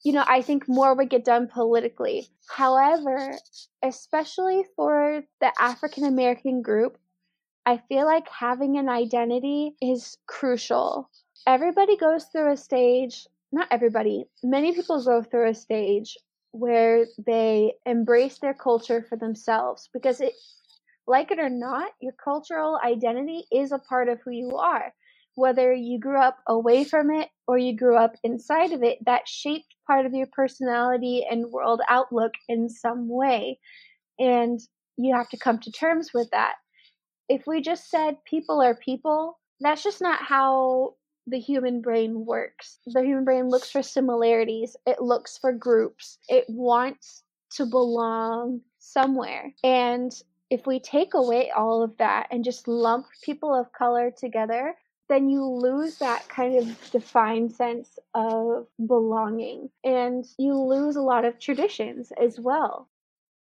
You 0.04 0.14
know, 0.14 0.26
I 0.28 0.42
think 0.42 0.68
more 0.68 0.96
would 0.96 1.12
get 1.12 1.24
done 1.24 1.48
politically. 1.48 2.28
However, 2.50 3.32
especially 3.84 4.66
for 4.76 5.22
the 5.40 5.54
African 5.60 6.06
American 6.06 6.64
group, 6.64 6.98
I 7.68 7.78
feel 7.88 8.08
like 8.08 8.28
having 8.28 8.80
an 8.80 8.90
identity 8.90 9.76
is 9.80 10.18
crucial. 10.26 11.12
Everybody 11.46 11.96
goes 11.96 12.26
through 12.26 12.54
a 12.54 12.58
stage, 12.58 13.28
not 13.52 13.68
everybody, 13.70 14.26
many 14.42 14.74
people 14.74 15.04
go 15.04 15.22
through 15.22 15.50
a 15.50 15.54
stage 15.54 16.18
where 16.52 17.06
they 17.26 17.74
embrace 17.86 18.40
their 18.40 18.54
culture 18.54 19.06
for 19.08 19.18
themselves 19.18 19.90
because 19.94 20.22
it 20.22 20.34
like 21.08 21.32
it 21.32 21.40
or 21.40 21.50
not 21.50 21.92
your 22.02 22.14
cultural 22.24 22.80
identity 22.84 23.46
is 23.52 23.72
a 23.72 23.80
part 23.80 24.10
of 24.10 24.20
who 24.24 24.32
you 24.32 24.58
are. 24.58 24.94
Whether 25.36 25.74
you 25.74 26.00
grew 26.00 26.22
up 26.22 26.38
away 26.48 26.84
from 26.84 27.10
it 27.10 27.30
or 27.48 27.58
you 27.58 27.76
grew 27.76 27.98
up 27.98 28.16
inside 28.24 28.74
of 28.74 28.84
it 28.84 29.00
that 29.06 29.28
shaped 29.28 29.74
part 29.88 30.06
of 30.06 30.14
your 30.14 30.28
personality 30.28 31.26
and 31.30 31.52
world 31.52 31.82
outlook 31.90 32.34
in 32.50 32.70
some 32.70 33.08
way. 33.10 33.60
And 34.20 34.60
you 34.98 35.16
have 35.16 35.30
to 35.30 35.38
come 35.38 35.60
to 35.60 35.72
terms 35.72 36.12
with 36.14 36.30
that. 36.32 36.56
If 37.30 37.44
we 37.48 37.62
just 37.62 37.90
said 37.90 38.18
people 38.26 38.62
are 38.62 38.76
people 38.76 39.40
that's 39.62 39.84
just 39.84 40.02
not 40.02 40.22
how 40.22 40.96
the 41.28 41.40
human 41.40 41.82
brain 41.82 42.26
works. 42.26 42.80
The 42.86 43.04
human 43.04 43.26
brain 43.26 43.50
looks 43.50 43.72
for 43.72 43.84
similarities, 43.84 44.76
it 44.86 45.02
looks 45.02 45.38
for 45.38 45.52
groups, 45.54 46.20
it 46.28 46.46
wants 46.50 47.24
to 47.52 47.66
belong 47.66 48.62
somewhere. 48.80 49.54
And 49.64 50.12
if 50.50 50.66
we 50.68 50.80
take 50.80 51.14
away 51.14 51.52
all 51.52 51.84
of 51.84 51.98
that 51.98 52.28
and 52.32 52.44
just 52.44 52.68
lump 52.68 53.08
people 53.24 53.54
of 53.54 53.72
color 53.74 54.12
together, 54.12 54.76
then 55.10 55.30
you 55.30 55.44
lose 55.46 55.98
that 55.98 56.28
kind 56.30 56.58
of 56.58 56.92
defined 56.92 57.52
sense 57.52 58.00
of 58.14 58.68
belonging 58.86 59.70
and 59.84 60.26
you 60.38 60.54
lose 60.56 60.96
a 60.96 61.02
lot 61.02 61.26
of 61.26 61.40
traditions 61.40 62.12
as 62.22 62.40
well. 62.40 62.90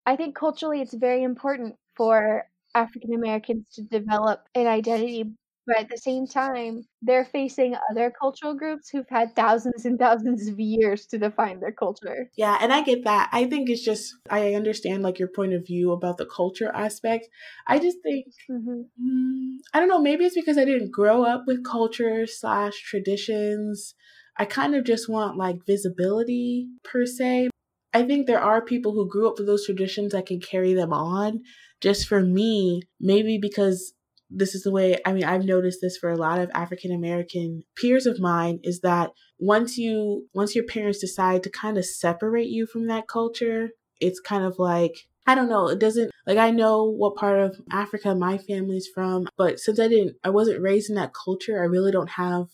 I 0.06 0.16
think 0.16 0.36
culturally 0.36 0.80
it's 0.82 0.94
very 0.94 1.22
important 1.22 1.76
for 1.96 2.48
African 2.74 3.14
Americans 3.14 3.68
to 3.74 3.82
develop 3.82 4.48
an 4.54 4.66
identity 4.66 5.32
but 5.66 5.78
at 5.78 5.88
the 5.88 5.98
same 5.98 6.26
time, 6.26 6.86
they're 7.02 7.24
facing 7.24 7.74
other 7.90 8.12
cultural 8.18 8.54
groups 8.54 8.88
who've 8.88 9.08
had 9.08 9.34
thousands 9.34 9.84
and 9.84 9.98
thousands 9.98 10.48
of 10.48 10.58
years 10.58 11.06
to 11.06 11.18
define 11.18 11.60
their 11.60 11.72
culture. 11.72 12.30
Yeah, 12.36 12.56
and 12.60 12.72
I 12.72 12.82
get 12.82 13.04
that. 13.04 13.28
I 13.32 13.46
think 13.46 13.68
it's 13.68 13.84
just, 13.84 14.14
I 14.30 14.54
understand 14.54 15.02
like 15.02 15.18
your 15.18 15.28
point 15.28 15.54
of 15.54 15.66
view 15.66 15.92
about 15.92 16.18
the 16.18 16.26
culture 16.26 16.70
aspect. 16.74 17.28
I 17.66 17.78
just 17.78 17.98
think, 18.02 18.26
mm-hmm. 18.50 18.82
mm, 19.02 19.56
I 19.74 19.80
don't 19.80 19.88
know, 19.88 20.00
maybe 20.00 20.24
it's 20.24 20.36
because 20.36 20.58
I 20.58 20.64
didn't 20.64 20.92
grow 20.92 21.24
up 21.24 21.44
with 21.46 21.64
culture 21.64 22.26
slash 22.26 22.80
traditions. 22.82 23.94
I 24.38 24.44
kind 24.44 24.74
of 24.74 24.84
just 24.84 25.08
want 25.08 25.36
like 25.36 25.66
visibility 25.66 26.68
per 26.84 27.06
se. 27.06 27.50
I 27.92 28.02
think 28.02 28.26
there 28.26 28.40
are 28.40 28.60
people 28.60 28.92
who 28.92 29.08
grew 29.08 29.28
up 29.28 29.38
with 29.38 29.46
those 29.46 29.64
traditions 29.64 30.12
that 30.12 30.26
can 30.26 30.40
carry 30.40 30.74
them 30.74 30.92
on. 30.92 31.40
Just 31.80 32.06
for 32.06 32.20
me, 32.20 32.82
maybe 33.00 33.38
because 33.40 33.94
this 34.30 34.54
is 34.54 34.62
the 34.62 34.72
way 34.72 34.98
I 35.04 35.12
mean 35.12 35.24
I've 35.24 35.44
noticed 35.44 35.80
this 35.80 35.96
for 35.96 36.10
a 36.10 36.16
lot 36.16 36.38
of 36.38 36.50
African 36.54 36.92
American 36.92 37.64
peers 37.76 38.06
of 38.06 38.20
mine 38.20 38.60
is 38.62 38.80
that 38.80 39.10
once 39.38 39.76
you 39.76 40.26
once 40.34 40.54
your 40.54 40.64
parents 40.64 40.98
decide 40.98 41.42
to 41.42 41.50
kind 41.50 41.78
of 41.78 41.84
separate 41.84 42.48
you 42.48 42.66
from 42.66 42.86
that 42.88 43.08
culture, 43.08 43.70
it's 44.00 44.20
kind 44.20 44.44
of 44.44 44.56
like 44.58 44.92
I 45.26 45.34
don't 45.34 45.48
know, 45.48 45.68
it 45.68 45.78
doesn't 45.78 46.10
like 46.26 46.38
I 46.38 46.50
know 46.50 46.84
what 46.84 47.16
part 47.16 47.38
of 47.40 47.56
Africa 47.70 48.14
my 48.14 48.38
family's 48.38 48.88
from, 48.92 49.26
but 49.36 49.58
since 49.58 49.80
I 49.80 49.88
didn't 49.88 50.16
I 50.24 50.30
wasn't 50.30 50.62
raised 50.62 50.90
in 50.90 50.96
that 50.96 51.14
culture, 51.14 51.60
I 51.60 51.66
really 51.66 51.92
don't 51.92 52.10
have 52.10 52.46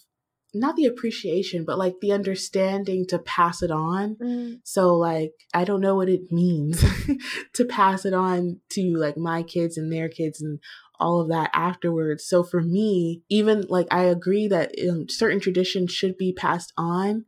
not 0.55 0.77
the 0.77 0.85
appreciation, 0.85 1.65
but 1.65 1.79
like 1.79 1.95
the 2.01 2.13
understanding 2.13 3.07
to 3.09 3.19
pass 3.19 3.63
it 3.63 3.71
on. 3.71 4.17
Mm. 4.17 4.61
So 4.65 4.95
like 4.97 5.33
I 5.55 5.65
don't 5.65 5.81
know 5.81 5.97
what 5.97 6.09
it 6.09 6.31
means 6.31 6.85
to 7.55 7.65
pass 7.65 8.05
it 8.05 8.13
on 8.13 8.61
to 8.71 8.95
like 8.97 9.17
my 9.17 9.43
kids 9.43 9.79
and 9.79 9.93
their 9.93 10.09
kids 10.09 10.43
and 10.43 10.59
all 11.03 11.21
of 11.21 11.29
that 11.29 11.51
afterwards. 11.53 12.25
So 12.25 12.43
for 12.43 12.63
me, 12.63 13.23
even 13.29 13.67
like 13.69 13.89
I 13.91 14.05
agree 14.05 14.49
that 14.49 14.73
um, 14.89 15.09
certain 15.09 15.41
traditions 15.41 15.93
should 15.93 16.17
be 16.17 16.33
passed 16.33 16.73
on. 16.79 17.27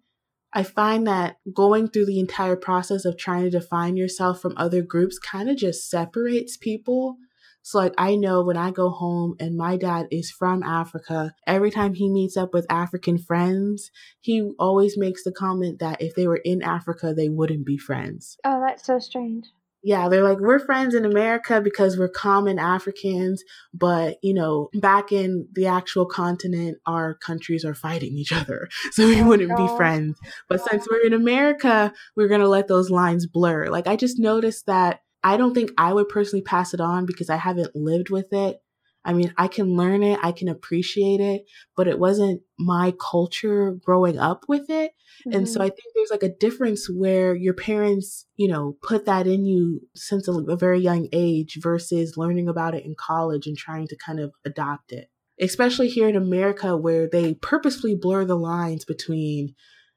I 0.53 0.63
find 0.63 1.07
that 1.09 1.39
going 1.53 1.89
through 1.89 2.07
the 2.07 2.21
entire 2.21 2.55
process 2.55 3.05
of 3.05 3.19
trying 3.19 3.43
to 3.43 3.51
define 3.51 3.97
yourself 3.97 4.41
from 4.41 4.55
other 4.57 4.83
groups 4.83 5.19
kind 5.19 5.51
of 5.51 5.57
just 5.57 5.91
separates 5.91 6.57
people. 6.57 7.17
So, 7.63 7.79
like, 7.79 7.95
I 7.99 8.15
know 8.15 8.45
when 8.45 8.59
I 8.59 8.71
go 8.71 8.91
home 8.91 9.35
and 9.41 9.57
my 9.57 9.77
dad 9.77 10.07
is 10.13 10.31
from 10.31 10.63
Africa, 10.63 11.35
every 11.47 11.71
time 11.71 11.95
he 11.95 12.09
meets 12.09 12.37
up 12.37 12.53
with 12.53 12.67
African 12.71 13.19
friends, 13.19 13.91
he 14.21 14.53
always 14.59 14.97
makes 14.97 15.25
the 15.25 15.33
comment 15.33 15.81
that 15.81 16.01
if 16.01 16.15
they 16.15 16.29
were 16.29 16.43
in 16.45 16.63
Africa, 16.63 17.15
they 17.17 17.31
wouldn't 17.31 17.67
be 17.67 17.79
friends. 17.79 18.37
Oh, 18.45 18.61
that's 18.61 18.85
so 18.85 18.99
strange 18.99 19.47
yeah, 19.85 20.09
they're 20.09 20.25
like, 20.25 20.41
we're 20.41 20.59
friends 20.59 20.95
in 20.95 21.05
America 21.05 21.61
because 21.61 21.99
we're 21.99 22.09
common 22.09 22.59
Africans, 22.59 23.45
but 23.75 24.17
you 24.23 24.33
know, 24.33 24.71
back 24.73 25.13
in 25.13 25.47
the 25.53 25.67
actual 25.67 26.07
continent, 26.07 26.79
our 26.87 27.15
countries 27.15 27.67
are 27.67 27.75
fighting 27.75 28.17
each 28.17 28.33
other. 28.33 28.69
So 28.93 29.09
we 29.09 29.21
oh, 29.21 29.27
wouldn't 29.27 29.57
be 29.57 29.67
friends. 29.77 30.19
But 30.49 30.61
since 30.61 30.87
we're 30.89 31.05
in 31.05 31.13
America, 31.13 31.93
we're 32.17 32.29
going 32.29 32.43
to 32.43 32.49
let 32.49 32.69
those 32.69 32.91
lines 32.91 33.27
blur. 33.27 33.67
Like, 33.67 33.89
I 33.89 33.97
just 33.97 34.21
noticed 34.21 34.67
that 34.67 35.01
I 35.25 35.37
don't 35.37 35.53
think 35.53 35.71
I 35.77 35.93
would 35.93 36.09
personally 36.09 36.43
pass 36.43 36.75
it 36.75 36.81
on 36.81 37.07
because 37.07 37.29
I 37.29 37.37
haven't 37.37 37.75
lived 37.75 38.11
with 38.11 38.33
it. 38.33 38.63
I 39.05 39.13
mean, 39.13 39.35
I 39.37 39.49
can 39.49 39.77
learn 39.77 40.03
it, 40.03 40.19
I 40.23 40.33
can 40.33 40.49
appreciate 40.49 41.21
it, 41.21 41.45
but 41.77 41.87
it 41.87 41.99
wasn't 41.99 42.41
my 42.59 42.95
culture 42.99 43.77
growing 43.85 44.19
up 44.19 44.45
with 44.49 44.71
it. 44.71 44.93
Mm-hmm. 45.27 45.37
And 45.37 45.49
so 45.49 45.55
mm-hmm. 45.55 45.63
I 45.63 45.69
think 45.69 45.95
there's 45.95 46.11
like 46.11 46.23
a 46.23 46.35
difference 46.35 46.89
where 46.89 47.35
your 47.35 47.55
parents, 47.55 48.27
you 48.37 48.49
know, 48.49 48.77
put 48.83 49.05
that 49.05 49.27
in 49.27 49.45
you 49.45 49.83
since 49.95 50.27
a, 50.27 50.33
a 50.33 50.57
very 50.57 50.81
young 50.81 51.09
age 51.13 51.59
versus 51.61 52.17
learning 52.17 52.49
about 52.49 52.75
it 52.75 52.85
in 52.85 52.95
college 52.99 53.47
and 53.47 53.57
trying 53.57 53.89
to 53.89 53.97
kind 53.97 54.21
of 54.21 54.33
adopt 54.45 54.93
it. 54.93 55.11
Especially 55.41 55.89
here 55.89 56.09
in 56.09 56.17
America 56.17 56.77
where 56.77 57.09
they 57.11 57.35
purposefully 57.35 57.97
blur 58.01 58.25
the 58.25 58.37
lines 58.37 58.85
between 58.85 59.55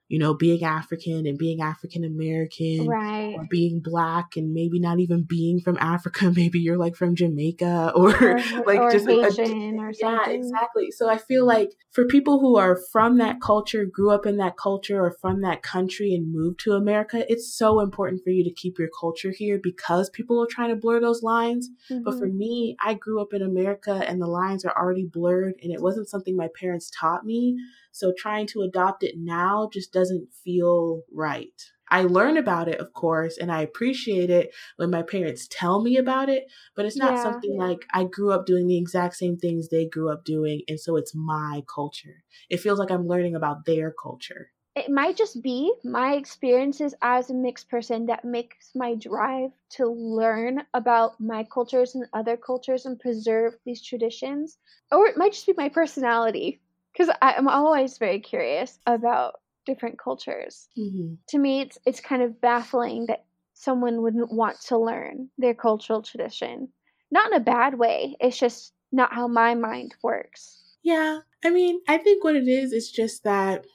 you 0.09 0.19
know, 0.19 0.33
being 0.33 0.63
African 0.63 1.27
and 1.27 1.37
being 1.37 1.61
African 1.61 2.05
American, 2.05 2.87
right? 2.87 3.35
Or 3.37 3.45
being 3.49 3.81
black 3.81 4.37
and 4.37 4.53
maybe 4.53 4.79
not 4.79 4.99
even 4.99 5.23
being 5.23 5.59
from 5.59 5.77
Africa. 5.79 6.31
Maybe 6.35 6.59
you're 6.59 6.77
like 6.77 6.95
from 6.95 7.15
Jamaica 7.15 7.91
or, 7.95 8.11
or 8.11 8.39
like 8.65 8.79
or 8.79 8.91
just 8.91 9.07
Haitian 9.07 9.79
a, 9.79 9.83
or 9.83 9.93
something. 9.93 10.31
Yeah, 10.31 10.37
exactly. 10.37 10.91
So 10.91 11.09
I 11.09 11.17
feel 11.17 11.45
like 11.45 11.71
for 11.91 12.05
people 12.05 12.39
who 12.39 12.57
are 12.57 12.79
from 12.91 13.17
that 13.17 13.41
culture, 13.41 13.85
grew 13.85 14.11
up 14.11 14.25
in 14.25 14.37
that 14.37 14.57
culture, 14.57 15.03
or 15.03 15.15
from 15.19 15.41
that 15.41 15.61
country 15.61 16.13
and 16.13 16.31
moved 16.31 16.59
to 16.61 16.73
America, 16.73 17.25
it's 17.29 17.53
so 17.53 17.79
important 17.79 18.23
for 18.23 18.29
you 18.29 18.43
to 18.43 18.53
keep 18.53 18.79
your 18.79 18.89
culture 18.97 19.33
here 19.35 19.59
because 19.61 20.09
people 20.09 20.41
are 20.41 20.47
trying 20.49 20.69
to 20.69 20.75
blur 20.75 21.01
those 21.01 21.23
lines. 21.23 21.69
Mm-hmm. 21.91 22.03
But 22.03 22.17
for 22.17 22.27
mm-hmm. 22.27 22.37
me, 22.37 22.77
I 22.81 22.93
grew 22.93 23.21
up 23.21 23.33
in 23.33 23.41
America 23.41 24.03
and 24.07 24.21
the 24.21 24.27
lines 24.27 24.63
are 24.63 24.77
already 24.77 25.05
blurred, 25.05 25.55
and 25.61 25.73
it 25.73 25.81
wasn't 25.81 26.09
something 26.09 26.35
my 26.37 26.49
parents 26.59 26.89
taught 26.97 27.25
me. 27.25 27.57
So 27.97 28.13
trying 28.15 28.45
to 28.47 28.61
adopt 28.61 29.01
it 29.01 29.15
now 29.17 29.69
just 29.73 29.91
doesn't 29.97 30.27
feel 30.43 31.01
right. 31.11 31.59
I 31.89 32.03
learn 32.03 32.37
about 32.37 32.67
it, 32.67 32.79
of 32.79 32.93
course, 32.93 33.37
and 33.37 33.51
I 33.51 33.61
appreciate 33.61 34.29
it 34.29 34.53
when 34.75 34.91
my 34.91 35.01
parents 35.01 35.47
tell 35.49 35.81
me 35.81 35.97
about 35.97 36.29
it, 36.29 36.45
but 36.75 36.85
it's 36.85 36.97
not 36.97 37.15
yeah. 37.15 37.23
something 37.23 37.57
like 37.57 37.85
I 37.93 38.03
grew 38.03 38.31
up 38.31 38.45
doing 38.45 38.67
the 38.67 38.77
exact 38.77 39.15
same 39.15 39.37
things 39.37 39.69
they 39.69 39.85
grew 39.85 40.11
up 40.11 40.23
doing, 40.23 40.61
and 40.67 40.79
so 40.79 40.97
it's 40.97 41.15
my 41.15 41.63
culture. 41.73 42.23
It 42.49 42.59
feels 42.59 42.77
like 42.77 42.91
I'm 42.91 43.07
learning 43.07 43.35
about 43.35 43.65
their 43.65 43.91
culture. 43.91 44.51
It 44.75 44.91
might 44.91 45.17
just 45.17 45.41
be 45.41 45.73
my 45.83 46.13
experiences 46.13 46.93
as 47.01 47.31
a 47.31 47.33
mixed 47.33 47.67
person 47.69 48.05
that 48.07 48.23
makes 48.23 48.75
my 48.75 48.93
drive 48.93 49.49
to 49.71 49.87
learn 49.87 50.61
about 50.75 51.19
my 51.19 51.43
cultures 51.45 51.95
and 51.95 52.05
other 52.13 52.37
cultures 52.37 52.85
and 52.85 52.99
preserve 52.99 53.57
these 53.65 53.81
traditions. 53.81 54.59
Or 54.91 55.07
it 55.07 55.17
might 55.17 55.33
just 55.33 55.47
be 55.47 55.53
my 55.57 55.69
personality 55.69 56.61
because 56.93 57.09
I'm 57.23 57.47
always 57.47 57.97
very 57.97 58.19
curious 58.19 58.77
about 58.85 59.35
different 59.67 59.99
cultures. 59.99 60.67
Mm-hmm. 60.75 61.13
To 61.29 61.37
me, 61.37 61.61
it's 61.61 61.77
it's 61.85 61.99
kind 61.99 62.23
of 62.23 62.41
baffling 62.41 63.05
that 63.07 63.25
someone 63.53 64.01
wouldn't 64.01 64.31
want 64.31 64.59
to 64.67 64.77
learn 64.77 65.29
their 65.37 65.53
cultural 65.53 66.01
tradition. 66.01 66.69
Not 67.11 67.31
in 67.31 67.37
a 67.37 67.43
bad 67.43 67.77
way. 67.77 68.15
It's 68.19 68.39
just 68.39 68.73
not 68.91 69.13
how 69.13 69.27
my 69.27 69.53
mind 69.53 69.93
works. 70.01 70.63
Yeah, 70.83 71.19
I 71.43 71.49
mean, 71.51 71.81
I 71.87 71.97
think 71.97 72.23
what 72.23 72.35
it 72.35 72.47
is 72.47 72.71
is 72.71 72.89
just 72.89 73.23
that 73.23 73.65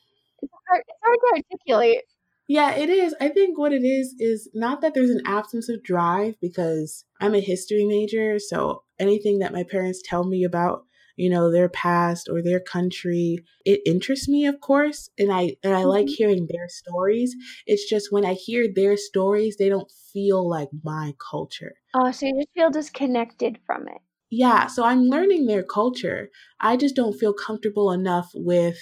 it's 0.42 0.52
hard, 0.68 0.82
it's 0.88 0.98
hard 1.04 1.18
to 1.20 1.44
articulate. 1.52 2.00
Yeah, 2.48 2.74
it 2.74 2.90
is. 2.90 3.14
I 3.20 3.28
think 3.28 3.56
what 3.56 3.72
it 3.72 3.84
is 3.84 4.14
is 4.18 4.48
not 4.52 4.80
that 4.80 4.94
there's 4.94 5.10
an 5.10 5.22
absence 5.26 5.68
of 5.68 5.82
drive 5.82 6.34
because 6.40 7.04
I'm 7.20 7.34
a 7.34 7.40
history 7.40 7.84
major, 7.84 8.38
so 8.38 8.82
anything 8.98 9.38
that 9.38 9.52
my 9.52 9.62
parents 9.62 10.02
tell 10.04 10.24
me 10.24 10.44
about 10.44 10.84
you 11.16 11.28
know 11.28 11.50
their 11.50 11.68
past 11.68 12.28
or 12.30 12.42
their 12.42 12.60
country 12.60 13.38
it 13.64 13.80
interests 13.86 14.28
me 14.28 14.46
of 14.46 14.60
course 14.60 15.10
and 15.18 15.32
i 15.32 15.54
and 15.62 15.74
i 15.74 15.80
mm-hmm. 15.80 15.88
like 15.88 16.08
hearing 16.08 16.46
their 16.50 16.68
stories 16.68 17.34
it's 17.66 17.88
just 17.88 18.12
when 18.12 18.24
i 18.24 18.32
hear 18.32 18.66
their 18.74 18.96
stories 18.96 19.56
they 19.56 19.68
don't 19.68 19.90
feel 20.12 20.48
like 20.48 20.68
my 20.82 21.14
culture 21.30 21.74
oh 21.94 22.10
so 22.10 22.26
you 22.26 22.34
just 22.36 22.48
feel 22.54 22.70
disconnected 22.70 23.58
from 23.66 23.88
it 23.88 24.00
yeah 24.30 24.66
so 24.66 24.84
i'm 24.84 25.02
learning 25.02 25.46
their 25.46 25.62
culture 25.62 26.28
i 26.60 26.76
just 26.76 26.96
don't 26.96 27.18
feel 27.18 27.32
comfortable 27.32 27.92
enough 27.92 28.30
with 28.34 28.78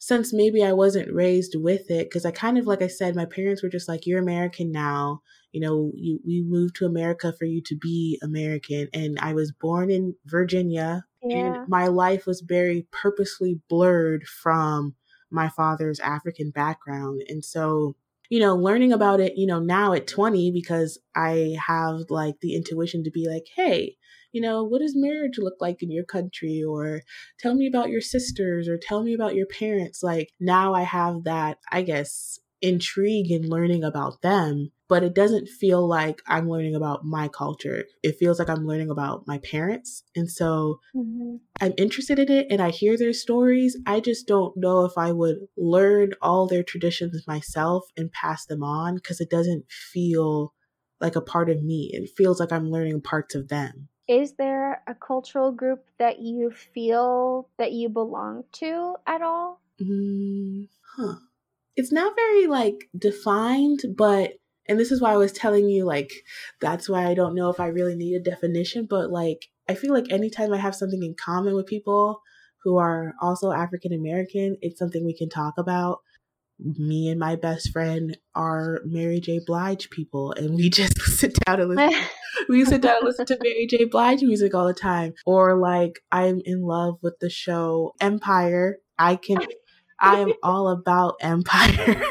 since 0.00 0.32
maybe 0.32 0.64
I 0.64 0.72
wasn't 0.72 1.12
raised 1.12 1.54
with 1.56 1.90
it, 1.90 2.08
because 2.08 2.24
I 2.24 2.30
kind 2.30 2.56
of, 2.56 2.66
like 2.66 2.80
I 2.80 2.86
said, 2.86 3.14
my 3.14 3.26
parents 3.26 3.62
were 3.62 3.68
just 3.68 3.86
like, 3.86 4.06
you're 4.06 4.18
American 4.18 4.72
now. 4.72 5.20
You 5.52 5.60
know, 5.60 5.92
you, 5.94 6.18
we 6.26 6.42
moved 6.42 6.76
to 6.76 6.86
America 6.86 7.34
for 7.38 7.44
you 7.44 7.60
to 7.66 7.76
be 7.76 8.18
American. 8.22 8.88
And 8.94 9.18
I 9.20 9.34
was 9.34 9.52
born 9.52 9.90
in 9.90 10.14
Virginia, 10.24 11.04
yeah. 11.22 11.36
and 11.36 11.68
my 11.68 11.86
life 11.86 12.26
was 12.26 12.40
very 12.40 12.86
purposely 12.90 13.60
blurred 13.68 14.26
from 14.26 14.94
my 15.30 15.48
father's 15.48 16.00
African 16.00 16.50
background. 16.50 17.22
And 17.28 17.44
so, 17.44 17.94
you 18.28 18.40
know, 18.40 18.54
learning 18.56 18.92
about 18.92 19.20
it, 19.20 19.34
you 19.36 19.46
know, 19.46 19.60
now 19.60 19.92
at 19.92 20.06
20, 20.06 20.50
because 20.52 20.98
I 21.14 21.56
have 21.66 22.10
like 22.10 22.40
the 22.40 22.54
intuition 22.54 23.04
to 23.04 23.10
be 23.10 23.28
like, 23.28 23.44
hey, 23.54 23.96
you 24.32 24.40
know, 24.40 24.62
what 24.62 24.80
does 24.80 24.94
marriage 24.96 25.38
look 25.38 25.54
like 25.60 25.82
in 25.82 25.90
your 25.90 26.04
country? 26.04 26.62
Or 26.62 27.02
tell 27.38 27.54
me 27.54 27.66
about 27.66 27.90
your 27.90 28.00
sisters 28.00 28.68
or 28.68 28.78
tell 28.78 29.02
me 29.02 29.14
about 29.14 29.34
your 29.34 29.46
parents. 29.46 30.02
Like 30.02 30.30
now 30.38 30.74
I 30.74 30.82
have 30.82 31.24
that, 31.24 31.58
I 31.70 31.82
guess, 31.82 32.38
intrigue 32.62 33.30
in 33.30 33.48
learning 33.48 33.82
about 33.82 34.22
them, 34.22 34.70
but 34.90 35.02
it 35.02 35.14
doesn't 35.14 35.48
feel 35.48 35.86
like 35.86 36.20
I'm 36.26 36.50
learning 36.50 36.74
about 36.74 37.04
my 37.04 37.28
culture. 37.28 37.84
It 38.02 38.18
feels 38.18 38.38
like 38.40 38.50
I'm 38.50 38.66
learning 38.66 38.90
about 38.90 39.26
my 39.26 39.38
parents. 39.38 40.02
And 40.16 40.28
so 40.28 40.80
mm-hmm. 40.94 41.36
I'm 41.60 41.72
interested 41.78 42.18
in 42.18 42.30
it 42.30 42.48
and 42.50 42.60
I 42.60 42.70
hear 42.70 42.98
their 42.98 43.12
stories. 43.12 43.78
I 43.86 44.00
just 44.00 44.26
don't 44.26 44.54
know 44.56 44.84
if 44.84 44.98
I 44.98 45.12
would 45.12 45.38
learn 45.56 46.12
all 46.20 46.48
their 46.48 46.64
traditions 46.64 47.24
myself 47.26 47.84
and 47.96 48.10
pass 48.10 48.44
them 48.46 48.64
on 48.64 48.96
because 48.96 49.20
it 49.20 49.30
doesn't 49.30 49.70
feel 49.70 50.52
like 51.00 51.14
a 51.14 51.22
part 51.22 51.48
of 51.48 51.62
me. 51.62 51.90
It 51.94 52.10
feels 52.16 52.40
like 52.40 52.52
I'm 52.52 52.70
learning 52.70 53.00
parts 53.00 53.36
of 53.36 53.48
them 53.48 53.88
is 54.08 54.32
there 54.32 54.82
a 54.88 54.94
cultural 54.94 55.52
group 55.52 55.84
that 55.98 56.18
you 56.18 56.50
feel 56.50 57.48
that 57.58 57.70
you 57.70 57.88
belong 57.88 58.42
to 58.50 58.96
at 59.06 59.22
all? 59.22 59.60
Mm, 59.80 60.66
huh. 60.96 61.14
It's 61.76 61.92
not 61.92 62.16
very 62.16 62.48
like 62.48 62.88
defined, 62.98 63.84
but 63.96 64.32
and 64.70 64.78
this 64.78 64.92
is 64.92 65.00
why 65.00 65.12
I 65.12 65.16
was 65.16 65.32
telling 65.32 65.68
you 65.68 65.84
like 65.84 66.12
that's 66.60 66.88
why 66.88 67.06
I 67.06 67.14
don't 67.14 67.34
know 67.34 67.50
if 67.50 67.58
I 67.58 67.66
really 67.66 67.96
need 67.96 68.14
a 68.14 68.20
definition, 68.20 68.86
but 68.88 69.10
like 69.10 69.48
I 69.68 69.74
feel 69.74 69.92
like 69.92 70.10
anytime 70.10 70.52
I 70.52 70.58
have 70.58 70.76
something 70.76 71.02
in 71.02 71.14
common 71.14 71.54
with 71.54 71.66
people 71.66 72.22
who 72.62 72.78
are 72.78 73.14
also 73.20 73.52
African 73.52 73.92
American, 73.92 74.56
it's 74.62 74.78
something 74.78 75.04
we 75.04 75.16
can 75.16 75.28
talk 75.28 75.54
about 75.58 75.98
me 76.62 77.08
and 77.08 77.18
my 77.18 77.36
best 77.36 77.72
friend 77.72 78.16
are 78.34 78.80
Mary 78.84 79.18
J. 79.20 79.40
Blige 79.44 79.90
people, 79.90 80.32
and 80.32 80.54
we 80.54 80.70
just 80.70 81.00
sit 81.00 81.34
down 81.46 81.60
and 81.60 81.70
listen. 81.70 82.00
we 82.48 82.64
sit 82.64 82.82
down 82.82 82.98
and 82.98 83.06
listen 83.06 83.26
to 83.26 83.38
Mary 83.42 83.66
J. 83.68 83.84
Blige 83.84 84.22
music 84.22 84.54
all 84.54 84.66
the 84.66 84.74
time. 84.74 85.14
Or 85.26 85.56
like, 85.56 86.00
I'm 86.12 86.40
in 86.44 86.62
love 86.62 86.98
with 87.02 87.18
the 87.20 87.30
show 87.30 87.94
Empire. 88.00 88.78
I 88.98 89.16
can. 89.16 89.38
I 90.00 90.20
am 90.20 90.32
all 90.42 90.68
about 90.68 91.16
Empire. 91.20 92.02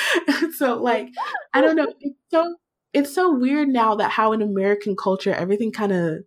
so 0.56 0.80
like, 0.80 1.08
I 1.52 1.60
don't 1.60 1.76
know. 1.76 1.92
It's 2.00 2.16
so 2.30 2.56
it's 2.92 3.14
so 3.14 3.34
weird 3.34 3.68
now 3.68 3.94
that 3.96 4.10
how 4.10 4.32
in 4.32 4.42
American 4.42 4.96
culture 4.96 5.32
everything 5.32 5.72
kind 5.72 5.92
of 5.92 6.18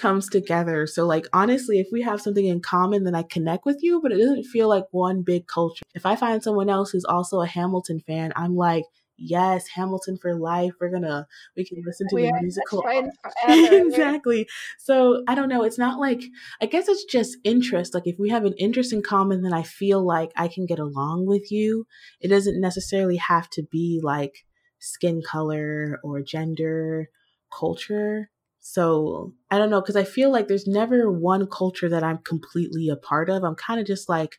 comes 0.00 0.28
together. 0.28 0.86
So, 0.86 1.06
like, 1.06 1.26
honestly, 1.32 1.78
if 1.78 1.88
we 1.92 2.02
have 2.02 2.20
something 2.20 2.46
in 2.46 2.60
common, 2.60 3.04
then 3.04 3.14
I 3.14 3.22
connect 3.22 3.66
with 3.66 3.78
you, 3.82 4.00
but 4.02 4.12
it 4.12 4.18
doesn't 4.18 4.44
feel 4.44 4.68
like 4.68 4.84
one 4.90 5.22
big 5.22 5.46
culture. 5.46 5.82
If 5.94 6.06
I 6.06 6.16
find 6.16 6.42
someone 6.42 6.70
else 6.70 6.90
who's 6.90 7.04
also 7.04 7.40
a 7.40 7.46
Hamilton 7.46 8.00
fan, 8.00 8.32
I'm 8.34 8.56
like, 8.56 8.84
yes, 9.20 9.68
Hamilton 9.68 10.16
for 10.16 10.34
life. 10.34 10.72
We're 10.80 10.90
gonna, 10.90 11.26
we 11.56 11.64
can 11.64 11.82
listen 11.86 12.08
to 12.08 12.14
we 12.14 12.22
the 12.22 12.32
musical. 12.40 12.84
exactly. 13.48 14.48
So, 14.78 15.22
I 15.28 15.34
don't 15.34 15.48
know. 15.48 15.62
It's 15.62 15.78
not 15.78 16.00
like, 16.00 16.22
I 16.60 16.66
guess 16.66 16.88
it's 16.88 17.04
just 17.04 17.36
interest. 17.44 17.94
Like, 17.94 18.06
if 18.06 18.18
we 18.18 18.30
have 18.30 18.44
an 18.44 18.54
interest 18.54 18.92
in 18.92 19.02
common, 19.02 19.42
then 19.42 19.52
I 19.52 19.62
feel 19.62 20.04
like 20.04 20.32
I 20.36 20.48
can 20.48 20.66
get 20.66 20.78
along 20.78 21.26
with 21.26 21.52
you. 21.52 21.86
It 22.20 22.28
doesn't 22.28 22.60
necessarily 22.60 23.16
have 23.16 23.48
to 23.50 23.62
be 23.70 24.00
like 24.02 24.44
skin 24.78 25.22
color 25.24 26.00
or 26.02 26.22
gender 26.22 27.10
culture 27.52 28.30
so 28.60 29.32
I 29.50 29.58
don't 29.58 29.70
know, 29.70 29.80
because 29.80 29.96
I 29.96 30.04
feel 30.04 30.30
like 30.30 30.46
there's 30.46 30.66
never 30.66 31.10
one 31.10 31.46
culture 31.46 31.88
that 31.88 32.04
I'm 32.04 32.18
completely 32.18 32.88
a 32.88 32.96
part 32.96 33.30
of. 33.30 33.42
I'm 33.42 33.54
kind 33.54 33.80
of 33.80 33.86
just 33.86 34.08
like 34.08 34.38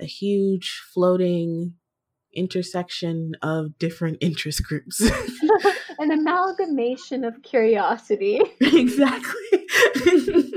a 0.00 0.04
huge 0.04 0.82
floating 0.92 1.74
intersection 2.34 3.32
of 3.42 3.78
different 3.78 4.18
interest 4.20 4.62
groups. 4.64 5.00
An 5.98 6.10
amalgamation 6.10 7.24
of 7.24 7.42
curiosity. 7.42 8.40
exactly. 8.60 9.66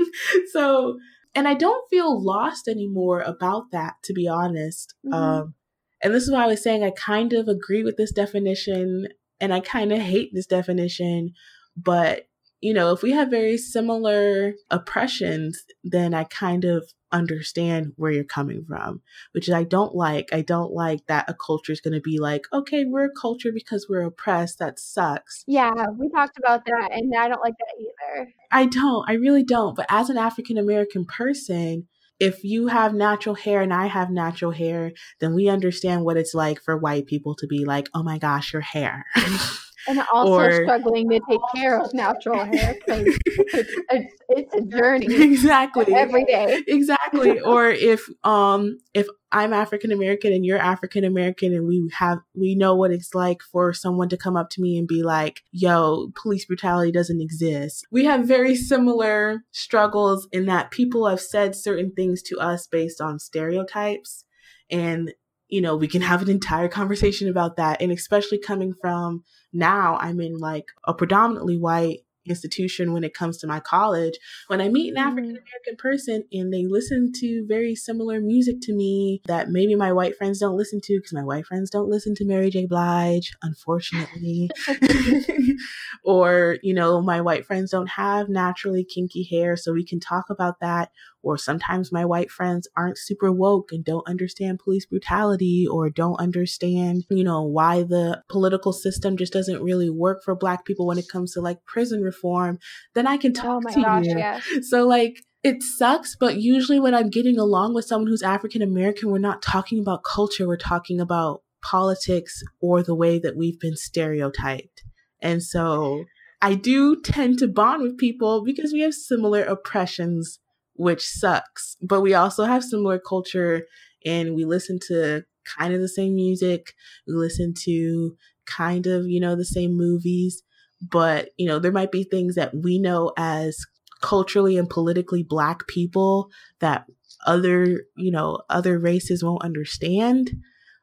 so, 0.52 0.98
and 1.34 1.46
I 1.46 1.54
don't 1.54 1.88
feel 1.90 2.22
lost 2.22 2.68
anymore 2.68 3.20
about 3.20 3.70
that, 3.72 3.94
to 4.04 4.12
be 4.12 4.26
honest. 4.26 4.94
Mm-hmm. 5.04 5.14
Um, 5.14 5.54
and 6.02 6.14
this 6.14 6.24
is 6.24 6.30
why 6.30 6.44
I 6.44 6.48
was 6.48 6.62
saying 6.62 6.82
I 6.84 6.90
kind 6.90 7.32
of 7.32 7.48
agree 7.48 7.82
with 7.82 7.96
this 7.96 8.12
definition 8.12 9.08
and 9.40 9.52
I 9.52 9.60
kind 9.60 9.92
of 9.92 9.98
hate 9.98 10.30
this 10.32 10.46
definition, 10.46 11.32
but 11.76 12.26
you 12.60 12.72
know, 12.72 12.92
if 12.92 13.02
we 13.02 13.12
have 13.12 13.30
very 13.30 13.58
similar 13.58 14.54
oppressions, 14.70 15.62
then 15.84 16.14
I 16.14 16.24
kind 16.24 16.64
of 16.64 16.90
understand 17.16 17.92
where 17.96 18.12
you're 18.12 18.24
coming 18.24 18.64
from, 18.66 19.00
which 19.32 19.50
I 19.50 19.64
don't 19.64 19.94
like. 19.94 20.28
I 20.32 20.42
don't 20.42 20.72
like 20.72 21.06
that 21.06 21.28
a 21.28 21.34
culture 21.34 21.72
is 21.72 21.80
going 21.80 21.94
to 21.94 22.00
be 22.00 22.18
like, 22.18 22.42
okay, 22.52 22.84
we're 22.84 23.06
a 23.06 23.20
culture 23.20 23.50
because 23.52 23.86
we're 23.88 24.04
oppressed. 24.04 24.58
That 24.58 24.78
sucks. 24.78 25.44
Yeah, 25.46 25.70
we 25.98 26.08
talked 26.10 26.38
about 26.38 26.64
that, 26.66 26.90
and 26.92 27.12
I 27.18 27.28
don't 27.28 27.42
like 27.42 27.54
that 27.58 27.80
either. 27.80 28.32
I 28.52 28.66
don't. 28.66 29.08
I 29.08 29.14
really 29.14 29.44
don't. 29.44 29.74
But 29.74 29.86
as 29.88 30.10
an 30.10 30.18
African 30.18 30.58
American 30.58 31.04
person, 31.04 31.88
if 32.18 32.44
you 32.44 32.68
have 32.68 32.94
natural 32.94 33.34
hair 33.34 33.60
and 33.60 33.74
I 33.74 33.86
have 33.86 34.10
natural 34.10 34.52
hair, 34.52 34.92
then 35.20 35.34
we 35.34 35.48
understand 35.48 36.04
what 36.04 36.16
it's 36.16 36.34
like 36.34 36.62
for 36.62 36.76
white 36.76 37.06
people 37.06 37.34
to 37.36 37.46
be 37.46 37.64
like, 37.64 37.88
oh 37.94 38.02
my 38.02 38.18
gosh, 38.18 38.52
your 38.52 38.62
hair. 38.62 39.04
and 39.88 40.02
also 40.12 40.32
or, 40.32 40.64
struggling 40.64 41.08
to 41.10 41.20
take 41.28 41.40
care 41.54 41.80
of 41.80 41.92
natural 41.94 42.44
hair 42.44 42.74
because 42.74 43.06
it's, 43.26 43.72
it's, 43.90 44.14
it's, 44.28 44.54
a 44.54 44.62
journey 44.62 45.06
exactly. 45.14 45.92
every 45.94 46.24
day. 46.24 46.62
Exactly. 46.66 47.40
Or 47.46 47.68
if 47.68 48.08
um 48.24 48.78
if 48.92 49.06
i'm 49.30 49.52
african 49.52 49.92
american 49.92 50.32
and 50.32 50.44
you're 50.44 50.58
african 50.58 51.04
american 51.04 51.52
and 51.52 51.66
we 51.66 51.88
have 51.94 52.18
we 52.34 52.54
know 52.54 52.74
what 52.74 52.90
it's 52.90 53.14
like 53.14 53.40
for 53.42 53.72
someone 53.72 54.08
to 54.08 54.16
come 54.16 54.36
up 54.36 54.50
to 54.50 54.60
me 54.60 54.76
and 54.76 54.88
be 54.88 55.02
like 55.02 55.42
yo 55.52 56.10
police 56.20 56.44
brutality 56.44 56.90
doesn't 56.90 57.20
exist. 57.20 57.86
We 57.90 58.04
have 58.04 58.26
very 58.26 58.56
similar 58.56 59.44
struggles 59.52 60.28
in 60.32 60.46
that 60.46 60.70
people 60.70 61.06
have 61.08 61.20
said 61.20 61.54
certain 61.54 61.92
things 61.92 62.22
to 62.22 62.38
us 62.38 62.66
based 62.66 63.00
on 63.00 63.18
stereotypes 63.18 64.24
and 64.70 65.12
you 65.48 65.60
know, 65.60 65.76
we 65.76 65.88
can 65.88 66.02
have 66.02 66.22
an 66.22 66.30
entire 66.30 66.68
conversation 66.68 67.28
about 67.28 67.56
that. 67.56 67.80
And 67.80 67.92
especially 67.92 68.38
coming 68.38 68.74
from 68.80 69.22
now, 69.52 69.96
I'm 70.00 70.20
in 70.20 70.38
like 70.38 70.66
a 70.84 70.94
predominantly 70.94 71.56
white 71.56 72.00
institution 72.28 72.92
when 72.92 73.04
it 73.04 73.14
comes 73.14 73.38
to 73.38 73.46
my 73.46 73.60
college. 73.60 74.14
When 74.48 74.60
I 74.60 74.68
meet 74.68 74.90
an 74.90 74.96
mm-hmm. 74.96 75.08
African 75.08 75.30
American 75.30 75.76
person 75.78 76.24
and 76.32 76.52
they 76.52 76.66
listen 76.66 77.12
to 77.20 77.44
very 77.46 77.74
similar 77.74 78.20
music 78.20 78.56
to 78.62 78.74
me 78.74 79.22
that 79.26 79.48
maybe 79.48 79.74
my 79.74 79.92
white 79.92 80.16
friends 80.16 80.40
don't 80.40 80.56
listen 80.56 80.80
to 80.82 80.98
because 80.98 81.12
my 81.12 81.24
white 81.24 81.46
friends 81.46 81.70
don't 81.70 81.88
listen 81.88 82.14
to 82.16 82.24
Mary 82.24 82.50
J. 82.50 82.66
Blige, 82.66 83.32
unfortunately. 83.42 84.50
or, 86.04 86.58
you 86.62 86.74
know, 86.74 87.00
my 87.00 87.20
white 87.20 87.46
friends 87.46 87.70
don't 87.70 87.90
have 87.90 88.28
naturally 88.28 88.84
kinky 88.84 89.22
hair, 89.24 89.56
so 89.56 89.72
we 89.72 89.84
can 89.84 90.00
talk 90.00 90.26
about 90.30 90.60
that. 90.60 90.90
Or 91.26 91.36
sometimes 91.36 91.90
my 91.90 92.04
white 92.04 92.30
friends 92.30 92.68
aren't 92.76 92.98
super 92.98 93.32
woke 93.32 93.72
and 93.72 93.84
don't 93.84 94.06
understand 94.06 94.60
police 94.60 94.86
brutality 94.86 95.66
or 95.66 95.90
don't 95.90 96.20
understand, 96.20 97.04
you 97.10 97.24
know, 97.24 97.42
why 97.42 97.82
the 97.82 98.22
political 98.28 98.72
system 98.72 99.16
just 99.16 99.32
doesn't 99.32 99.60
really 99.60 99.90
work 99.90 100.22
for 100.22 100.36
black 100.36 100.64
people 100.64 100.86
when 100.86 100.98
it 100.98 101.08
comes 101.08 101.32
to 101.32 101.40
like 101.40 101.64
prison 101.64 102.00
reform. 102.00 102.60
Then 102.94 103.08
I 103.08 103.16
can 103.16 103.32
oh 103.32 103.42
talk 103.42 103.62
oh 103.66 103.72
to 103.72 103.82
gosh, 103.82 104.04
you. 104.04 104.16
Yeah. 104.16 104.40
So 104.62 104.86
like 104.86 105.16
it 105.42 105.64
sucks, 105.64 106.14
but 106.14 106.36
usually 106.36 106.78
when 106.78 106.94
I'm 106.94 107.10
getting 107.10 107.40
along 107.40 107.74
with 107.74 107.86
someone 107.86 108.06
who's 108.06 108.22
African 108.22 108.62
American, 108.62 109.10
we're 109.10 109.18
not 109.18 109.42
talking 109.42 109.80
about 109.80 110.04
culture, 110.04 110.46
we're 110.46 110.56
talking 110.56 111.00
about 111.00 111.42
politics 111.60 112.40
or 112.60 112.84
the 112.84 112.94
way 112.94 113.18
that 113.18 113.36
we've 113.36 113.58
been 113.58 113.76
stereotyped. 113.76 114.84
And 115.20 115.42
so 115.42 116.04
I 116.40 116.54
do 116.54 117.00
tend 117.02 117.40
to 117.40 117.48
bond 117.48 117.82
with 117.82 117.98
people 117.98 118.44
because 118.44 118.72
we 118.72 118.82
have 118.82 118.94
similar 118.94 119.42
oppressions 119.42 120.38
which 120.76 121.06
sucks. 121.06 121.76
But 121.82 122.00
we 122.00 122.14
also 122.14 122.44
have 122.44 122.64
similar 122.64 122.98
culture 122.98 123.66
and 124.04 124.34
we 124.34 124.44
listen 124.44 124.78
to 124.88 125.22
kind 125.58 125.74
of 125.74 125.80
the 125.80 125.88
same 125.88 126.14
music. 126.14 126.74
We 127.06 127.14
listen 127.14 127.54
to 127.64 128.16
kind 128.46 128.86
of, 128.86 129.06
you 129.06 129.20
know, 129.20 129.36
the 129.36 129.44
same 129.44 129.76
movies. 129.76 130.42
But, 130.80 131.30
you 131.36 131.46
know, 131.46 131.58
there 131.58 131.72
might 131.72 131.92
be 131.92 132.04
things 132.04 132.34
that 132.34 132.52
we 132.54 132.78
know 132.78 133.12
as 133.16 133.58
culturally 134.02 134.58
and 134.58 134.68
politically 134.68 135.22
black 135.22 135.66
people 135.66 136.28
that 136.60 136.84
other, 137.26 137.84
you 137.96 138.10
know, 138.10 138.42
other 138.50 138.78
races 138.78 139.24
won't 139.24 139.42
understand. 139.42 140.32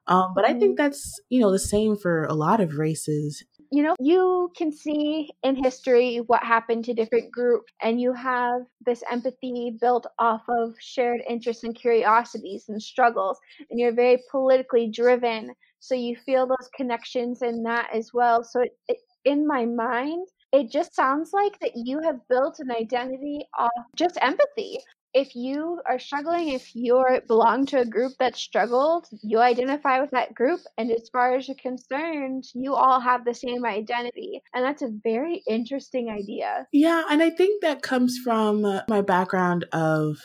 Um, 0.07 0.33
but 0.35 0.43
I 0.43 0.49
think 0.49 0.77
mm-hmm. 0.77 0.83
that's, 0.83 1.21
you 1.29 1.39
know, 1.39 1.51
the 1.51 1.59
same 1.59 1.95
for 1.95 2.25
a 2.25 2.33
lot 2.33 2.59
of 2.59 2.77
races 2.77 3.43
you 3.73 3.81
know, 3.81 3.95
you 3.99 4.51
can 4.55 4.71
see 4.71 5.31
in 5.41 5.55
history 5.55 6.17
what 6.27 6.43
happened 6.43 6.85
to 6.85 6.93
different 6.93 7.31
groups, 7.31 7.73
and 7.81 7.99
you 7.99 8.13
have 8.13 8.61
this 8.85 9.01
empathy 9.11 9.75
built 9.81 10.05
off 10.19 10.43
of 10.47 10.75
shared 10.79 11.21
interests 11.27 11.63
and 11.63 11.75
curiosities 11.75 12.65
and 12.69 12.79
struggles, 12.79 13.39
and 13.71 13.79
you're 13.79 13.95
very 13.95 14.21
politically 14.29 14.91
driven. 14.91 15.55
So 15.79 15.95
you 15.95 16.15
feel 16.15 16.45
those 16.45 16.69
connections 16.75 17.41
in 17.41 17.63
that 17.63 17.89
as 17.91 18.11
well. 18.13 18.43
So 18.43 18.61
it, 18.61 18.77
it, 18.89 18.97
in 19.25 19.47
my 19.47 19.65
mind, 19.65 20.27
it 20.51 20.69
just 20.69 20.95
sounds 20.95 21.31
like 21.33 21.57
that 21.61 21.71
you 21.73 21.99
have 22.03 22.19
built 22.29 22.59
an 22.59 22.69
identity 22.71 23.39
off 23.57 23.71
just 23.97 24.19
empathy 24.21 24.77
if 25.13 25.35
you 25.35 25.79
are 25.87 25.99
struggling, 25.99 26.49
if 26.49 26.75
you 26.75 27.03
belong 27.27 27.65
to 27.67 27.79
a 27.79 27.85
group 27.85 28.13
that 28.19 28.35
struggled, 28.35 29.07
you 29.21 29.39
identify 29.39 30.01
with 30.01 30.11
that 30.11 30.33
group. 30.33 30.59
And 30.77 30.91
as 30.91 31.09
far 31.11 31.35
as 31.35 31.47
you're 31.47 31.57
concerned, 31.61 32.45
you 32.53 32.73
all 32.73 32.99
have 32.99 33.23
the 33.23 33.33
same 33.33 33.65
identity. 33.65 34.41
And 34.53 34.65
that's 34.65 34.81
a 34.81 34.89
very 35.03 35.43
interesting 35.47 36.09
idea. 36.09 36.67
Yeah. 36.71 37.03
And 37.09 37.21
I 37.21 37.29
think 37.29 37.61
that 37.61 37.81
comes 37.81 38.17
from 38.23 38.81
my 38.87 39.01
background 39.01 39.65
of 39.71 40.17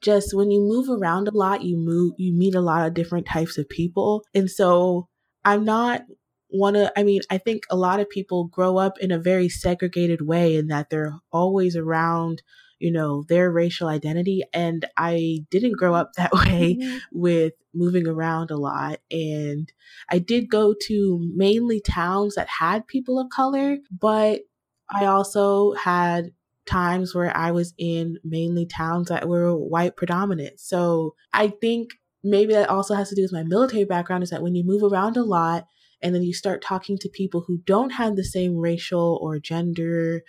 just 0.00 0.34
when 0.34 0.50
you 0.50 0.60
move 0.60 0.88
around 0.88 1.28
a 1.28 1.36
lot, 1.36 1.62
you 1.62 1.76
move, 1.76 2.14
you 2.18 2.32
meet 2.32 2.54
a 2.54 2.60
lot 2.60 2.86
of 2.86 2.94
different 2.94 3.26
types 3.26 3.58
of 3.58 3.68
people. 3.68 4.24
And 4.34 4.50
so 4.50 5.08
I'm 5.44 5.64
not 5.64 6.02
one 6.48 6.76
of, 6.76 6.90
I 6.96 7.02
mean, 7.02 7.20
I 7.30 7.38
think 7.38 7.64
a 7.70 7.76
lot 7.76 8.00
of 8.00 8.08
people 8.08 8.46
grow 8.46 8.78
up 8.78 8.98
in 9.00 9.10
a 9.10 9.18
very 9.18 9.48
segregated 9.48 10.22
way 10.22 10.56
in 10.56 10.68
that 10.68 10.88
they're 10.88 11.14
always 11.32 11.76
around 11.76 12.42
you 12.84 12.92
know, 12.92 13.24
their 13.30 13.50
racial 13.50 13.88
identity. 13.88 14.42
And 14.52 14.84
I 14.98 15.38
didn't 15.50 15.78
grow 15.78 15.94
up 15.94 16.12
that 16.16 16.32
way 16.32 16.76
mm-hmm. 16.78 16.98
with 17.12 17.54
moving 17.72 18.06
around 18.06 18.50
a 18.50 18.58
lot. 18.58 19.00
And 19.10 19.72
I 20.10 20.18
did 20.18 20.50
go 20.50 20.74
to 20.88 21.32
mainly 21.34 21.80
towns 21.80 22.34
that 22.34 22.48
had 22.60 22.86
people 22.86 23.18
of 23.18 23.30
color, 23.30 23.78
but 23.90 24.42
I 24.90 25.06
also 25.06 25.72
had 25.72 26.32
times 26.66 27.14
where 27.14 27.34
I 27.34 27.52
was 27.52 27.72
in 27.78 28.18
mainly 28.22 28.66
towns 28.66 29.08
that 29.08 29.28
were 29.28 29.56
white 29.56 29.96
predominant. 29.96 30.60
So 30.60 31.14
I 31.32 31.48
think 31.48 31.92
maybe 32.22 32.52
that 32.52 32.68
also 32.68 32.94
has 32.94 33.08
to 33.08 33.14
do 33.14 33.22
with 33.22 33.32
my 33.32 33.44
military 33.44 33.84
background 33.84 34.22
is 34.22 34.30
that 34.30 34.42
when 34.42 34.54
you 34.54 34.62
move 34.64 34.82
around 34.82 35.16
a 35.16 35.24
lot, 35.24 35.66
and 36.02 36.14
then 36.14 36.22
you 36.22 36.34
start 36.34 36.60
talking 36.60 36.98
to 36.98 37.08
people 37.08 37.44
who 37.46 37.62
don't 37.64 37.90
have 37.90 38.14
the 38.14 38.24
same 38.24 38.56
racial 38.56 39.18
or 39.22 39.38
gender 39.38 40.22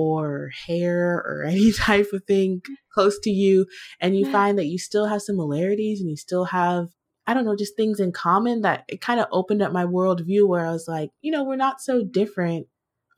or 0.00 0.50
hair 0.66 1.16
or 1.16 1.44
any 1.48 1.72
type 1.72 2.08
of 2.12 2.24
thing 2.24 2.62
close 2.92 3.18
to 3.20 3.30
you 3.30 3.66
and 4.00 4.16
you 4.16 4.30
find 4.30 4.58
that 4.58 4.66
you 4.66 4.78
still 4.78 5.06
have 5.06 5.22
similarities 5.22 6.00
and 6.00 6.10
you 6.10 6.16
still 6.16 6.46
have 6.46 6.88
I 7.26 7.34
don't 7.34 7.44
know, 7.44 7.54
just 7.54 7.76
things 7.76 8.00
in 8.00 8.10
common 8.10 8.62
that 8.62 8.84
it 8.88 9.00
kind 9.00 9.20
of 9.20 9.26
opened 9.30 9.62
up 9.62 9.72
my 9.72 9.84
worldview 9.84 10.48
where 10.48 10.66
I 10.66 10.72
was 10.72 10.88
like, 10.88 11.10
you 11.20 11.30
know, 11.30 11.44
we're 11.44 11.54
not 11.54 11.80
so 11.80 12.02
different 12.02 12.66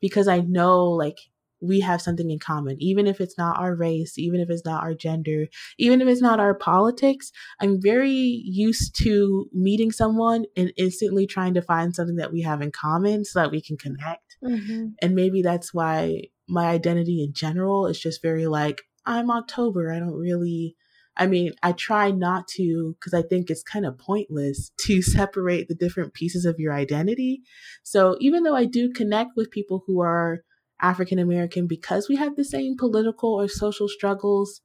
because 0.01 0.27
I 0.27 0.41
know 0.41 0.85
like 0.91 1.17
we 1.63 1.79
have 1.79 2.01
something 2.01 2.29
in 2.29 2.39
common, 2.39 2.75
even 2.79 3.07
if 3.07 3.21
it's 3.21 3.37
not 3.37 3.57
our 3.57 3.73
race, 3.73 4.17
even 4.17 4.41
if 4.41 4.49
it's 4.49 4.65
not 4.65 4.83
our 4.83 4.93
gender, 4.93 5.47
even 5.79 6.01
if 6.01 6.07
it's 6.07 6.21
not 6.21 6.39
our 6.39 6.53
politics. 6.53 7.31
I'm 7.61 7.81
very 7.81 8.11
used 8.11 8.95
to 9.03 9.49
meeting 9.53 9.91
someone 9.91 10.45
and 10.57 10.73
instantly 10.77 11.25
trying 11.25 11.53
to 11.53 11.61
find 11.61 11.95
something 11.95 12.17
that 12.17 12.33
we 12.33 12.41
have 12.41 12.61
in 12.61 12.71
common 12.71 13.23
so 13.23 13.39
that 13.39 13.51
we 13.51 13.61
can 13.61 13.77
connect. 13.77 14.37
Mm-hmm. 14.43 14.87
And 15.01 15.15
maybe 15.15 15.41
that's 15.41 15.73
why 15.73 16.23
my 16.47 16.67
identity 16.67 17.23
in 17.23 17.33
general 17.33 17.87
is 17.87 17.99
just 17.99 18.21
very 18.21 18.47
like, 18.47 18.81
I'm 19.05 19.29
October. 19.31 19.91
I 19.91 19.99
don't 19.99 20.17
really, 20.17 20.75
I 21.17 21.27
mean, 21.27 21.53
I 21.61 21.73
try 21.73 22.11
not 22.11 22.47
to 22.49 22.95
because 22.99 23.13
I 23.13 23.21
think 23.21 23.49
it's 23.49 23.63
kind 23.63 23.85
of 23.85 23.97
pointless 23.97 24.71
to 24.81 25.01
separate 25.01 25.67
the 25.67 25.75
different 25.75 26.13
pieces 26.13 26.45
of 26.45 26.59
your 26.59 26.73
identity. 26.73 27.41
So 27.83 28.17
even 28.19 28.43
though 28.43 28.55
I 28.55 28.65
do 28.65 28.91
connect 28.91 29.31
with 29.35 29.51
people 29.51 29.83
who 29.85 30.01
are 30.01 30.39
African 30.81 31.19
American 31.19 31.67
because 31.67 32.09
we 32.09 32.15
have 32.17 32.35
the 32.35 32.43
same 32.43 32.75
political 32.77 33.33
or 33.33 33.47
social 33.47 33.87
struggles, 33.87 34.61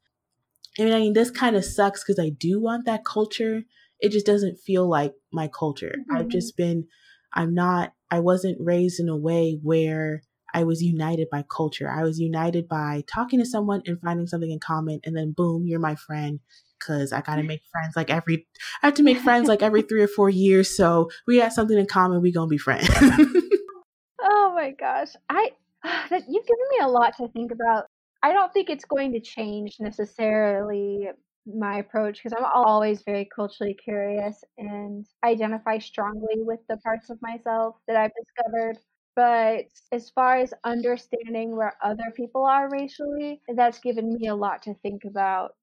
I 0.78 0.84
mean, 0.84 0.92
I 0.92 0.98
mean 0.98 1.12
this 1.12 1.30
kind 1.30 1.56
of 1.56 1.64
sucks 1.64 2.02
because 2.02 2.18
I 2.18 2.30
do 2.30 2.60
want 2.60 2.86
that 2.86 3.04
culture. 3.04 3.62
It 4.00 4.10
just 4.10 4.26
doesn't 4.26 4.58
feel 4.58 4.88
like 4.88 5.12
my 5.32 5.48
culture. 5.48 5.94
Mm-hmm. 5.98 6.16
I've 6.16 6.28
just 6.28 6.56
been, 6.56 6.86
I'm 7.34 7.52
not, 7.52 7.92
I 8.10 8.20
wasn't 8.20 8.58
raised 8.60 9.00
in 9.00 9.08
a 9.08 9.16
way 9.16 9.58
where 9.62 10.22
I 10.54 10.64
was 10.64 10.82
united 10.82 11.28
by 11.30 11.44
culture. 11.48 11.90
I 11.90 12.02
was 12.02 12.18
united 12.18 12.68
by 12.68 13.04
talking 13.12 13.38
to 13.38 13.46
someone 13.46 13.82
and 13.86 14.00
finding 14.00 14.26
something 14.26 14.50
in 14.50 14.60
common, 14.60 15.00
and 15.04 15.16
then 15.16 15.32
boom, 15.32 15.66
you're 15.66 15.80
my 15.80 15.94
friend, 15.94 16.40
because 16.78 17.12
I 17.12 17.20
gotta 17.20 17.42
make 17.42 17.62
friends 17.70 17.96
like 17.96 18.10
every 18.10 18.46
I 18.82 18.86
have 18.86 18.94
to 18.94 19.02
make 19.02 19.18
friends 19.18 19.48
like 19.48 19.62
every 19.62 19.82
three 19.82 20.02
or 20.02 20.08
four 20.08 20.30
years. 20.30 20.74
So 20.74 21.10
we 21.26 21.38
got 21.38 21.52
something 21.52 21.78
in 21.78 21.86
common. 21.86 22.22
We 22.22 22.32
gonna 22.32 22.48
be 22.48 22.58
friends. 22.58 22.88
oh 24.20 24.52
my 24.54 24.72
gosh, 24.78 25.12
I 25.28 25.52
that 25.82 26.24
you've 26.28 26.46
given 26.46 26.66
me 26.70 26.78
a 26.82 26.88
lot 26.88 27.16
to 27.16 27.28
think 27.28 27.52
about. 27.52 27.86
I 28.22 28.32
don't 28.32 28.52
think 28.52 28.68
it's 28.68 28.84
going 28.84 29.12
to 29.12 29.20
change 29.20 29.76
necessarily 29.78 31.08
my 31.46 31.78
approach 31.78 32.22
because 32.22 32.36
I'm 32.36 32.44
always 32.52 33.02
very 33.02 33.28
culturally 33.34 33.74
curious 33.74 34.42
and 34.58 35.06
identify 35.24 35.78
strongly 35.78 36.42
with 36.42 36.60
the 36.68 36.76
parts 36.78 37.10
of 37.10 37.22
myself 37.22 37.76
that 37.86 37.96
I've 37.96 38.12
discovered. 38.14 38.78
But 39.18 39.64
as 39.90 40.10
far 40.10 40.36
as 40.36 40.54
understanding 40.62 41.56
where 41.56 41.74
other 41.82 42.12
people 42.16 42.44
are 42.44 42.70
racially, 42.70 43.40
that's 43.56 43.80
given 43.80 44.14
me 44.14 44.28
a 44.28 44.36
lot 44.36 44.62
to 44.62 44.74
think 44.74 45.02
about. 45.04 45.56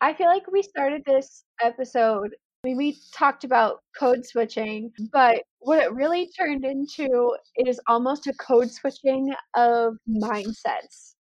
I 0.00 0.14
feel 0.14 0.28
like 0.28 0.50
we 0.50 0.62
started 0.62 1.02
this 1.04 1.44
episode 1.62 2.30
we, 2.64 2.74
we 2.74 2.96
talked 3.12 3.44
about 3.44 3.80
code 3.98 4.24
switching, 4.24 4.92
but 5.12 5.42
what 5.58 5.82
it 5.82 5.92
really 5.92 6.30
turned 6.38 6.64
into 6.64 7.36
is 7.56 7.80
almost 7.88 8.26
a 8.28 8.32
code 8.34 8.70
switching 8.70 9.34
of 9.56 9.96
mindsets. 10.08 11.14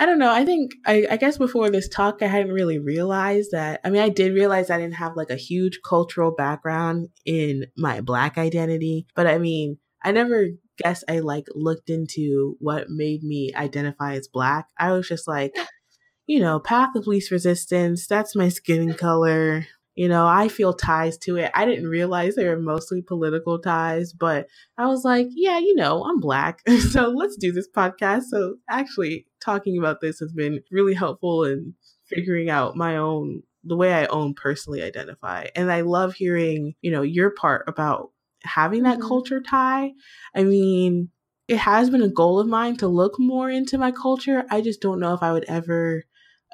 I 0.00 0.06
don't 0.06 0.18
know. 0.18 0.32
I 0.32 0.44
think 0.44 0.72
I, 0.84 1.06
I, 1.12 1.16
guess 1.16 1.38
before 1.38 1.70
this 1.70 1.88
talk, 1.88 2.20
I 2.20 2.26
hadn't 2.26 2.50
really 2.50 2.80
realized 2.80 3.52
that. 3.52 3.80
I 3.84 3.90
mean, 3.90 4.02
I 4.02 4.08
did 4.08 4.34
realize 4.34 4.68
I 4.68 4.78
didn't 4.78 4.96
have 4.96 5.14
like 5.14 5.30
a 5.30 5.36
huge 5.36 5.78
cultural 5.88 6.32
background 6.32 7.10
in 7.24 7.66
my 7.76 8.00
black 8.00 8.36
identity, 8.36 9.06
but 9.14 9.28
I 9.28 9.38
mean, 9.38 9.78
I 10.04 10.12
never 10.12 10.48
guess 10.78 11.02
I 11.08 11.20
like 11.20 11.46
looked 11.54 11.88
into 11.88 12.56
what 12.60 12.90
made 12.90 13.22
me 13.22 13.52
identify 13.56 14.14
as 14.14 14.28
black. 14.28 14.66
I 14.78 14.92
was 14.92 15.08
just 15.08 15.26
like, 15.26 15.56
you 16.26 16.40
know, 16.40 16.60
path 16.60 16.94
of 16.94 17.06
least 17.06 17.30
resistance. 17.30 18.06
That's 18.06 18.36
my 18.36 18.48
skin 18.48 18.94
color. 18.94 19.66
You 19.94 20.08
know, 20.08 20.26
I 20.26 20.48
feel 20.48 20.74
ties 20.74 21.16
to 21.18 21.36
it. 21.36 21.52
I 21.54 21.64
didn't 21.64 21.88
realize 21.88 22.34
they 22.34 22.48
were 22.48 22.58
mostly 22.58 23.00
political 23.00 23.60
ties, 23.60 24.12
but 24.12 24.48
I 24.76 24.86
was 24.86 25.04
like, 25.04 25.28
yeah, 25.30 25.58
you 25.58 25.74
know, 25.74 26.04
I'm 26.04 26.18
black. 26.18 26.68
so 26.90 27.10
let's 27.10 27.36
do 27.36 27.52
this 27.52 27.68
podcast. 27.74 28.24
So 28.24 28.56
actually, 28.68 29.26
talking 29.42 29.78
about 29.78 30.00
this 30.00 30.18
has 30.18 30.32
been 30.32 30.60
really 30.72 30.94
helpful 30.94 31.44
in 31.44 31.74
figuring 32.06 32.50
out 32.50 32.76
my 32.76 32.96
own, 32.96 33.42
the 33.62 33.76
way 33.76 33.94
I 33.94 34.06
own 34.06 34.34
personally 34.34 34.82
identify. 34.82 35.46
And 35.54 35.70
I 35.70 35.82
love 35.82 36.14
hearing, 36.14 36.74
you 36.82 36.90
know, 36.90 37.02
your 37.02 37.30
part 37.30 37.64
about 37.68 38.10
having 38.44 38.84
that 38.84 38.98
mm-hmm. 38.98 39.08
culture 39.08 39.40
tie. 39.40 39.92
I 40.34 40.44
mean, 40.44 41.10
it 41.48 41.58
has 41.58 41.90
been 41.90 42.02
a 42.02 42.08
goal 42.08 42.38
of 42.38 42.46
mine 42.46 42.76
to 42.78 42.88
look 42.88 43.18
more 43.18 43.50
into 43.50 43.78
my 43.78 43.90
culture. 43.90 44.44
I 44.50 44.60
just 44.60 44.80
don't 44.80 45.00
know 45.00 45.14
if 45.14 45.22
I 45.22 45.32
would 45.32 45.44
ever 45.44 46.04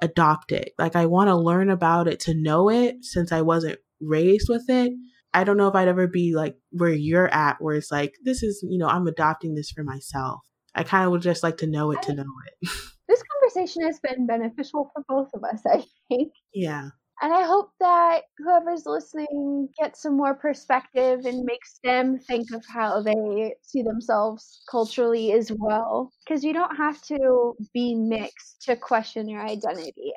adopt 0.03 0.53
it. 0.53 0.73
Like 0.79 0.97
I 0.97 1.07
want 1.07 1.29
to 1.29 1.37
learn 1.37 1.71
about 1.71 2.09
it 2.09 2.21
to 2.21 2.35
know 2.35 2.71
it 2.71 3.05
since 3.05 3.33
I 3.33 3.43
wasn't 3.43 3.79
raised 4.01 4.49
with 4.49 4.69
it. 4.69 4.93
I 5.33 5.45
don't 5.45 5.57
know 5.57 5.69
if 5.69 5.75
I'd 5.75 5.89
ever 5.89 6.09
be 6.09 6.35
like 6.35 6.57
where 6.71 6.93
you're 6.93 7.33
at, 7.33 7.61
where 7.61 7.77
it's 7.77 7.93
like, 7.93 8.15
this 8.25 8.43
is, 8.43 8.65
you 8.69 8.79
know, 8.79 8.89
I'm 8.89 9.07
adopting 9.07 9.55
this 9.55 9.71
for 9.71 9.85
myself. 9.85 10.41
I 10.75 10.83
kind 10.83 11.05
of 11.05 11.13
would 11.13 11.23
just 11.23 11.43
like 11.43 11.59
to 11.59 11.67
know 11.67 11.93
it 11.93 12.03
to 12.03 12.15
know 12.15 12.25
it. 12.47 12.71
this 13.09 13.23
conversation 13.23 13.83
has 13.83 14.01
been 14.01 14.27
beneficial 14.27 14.91
for 14.93 15.05
both 15.09 15.29
of 15.35 15.45
us, 15.45 15.63
I 15.67 15.85
think. 16.09 16.33
Yeah. 16.53 16.91
And 17.23 17.35
I 17.35 17.43
hope 17.43 17.73
that 17.81 18.23
whoever's 18.39 18.87
listening 18.87 19.69
gets 19.79 20.01
some 20.01 20.17
more 20.17 20.35
perspective 20.35 21.27
and 21.27 21.45
makes 21.45 21.79
them 21.85 22.19
think 22.19 22.51
of 22.53 22.65
how 22.67 23.03
they 23.03 23.55
see 23.61 23.83
themselves 23.83 24.63
culturally 24.71 25.33
as 25.33 25.53
well. 25.53 26.13
Because 26.25 26.43
you 26.43 26.55
don't 26.55 26.77
have 26.77 27.03
to 27.03 27.57
be 27.75 27.95
mixed 27.95 28.63
to 28.63 28.77
question 28.77 29.29
your 29.29 29.43
identity. 29.43 30.13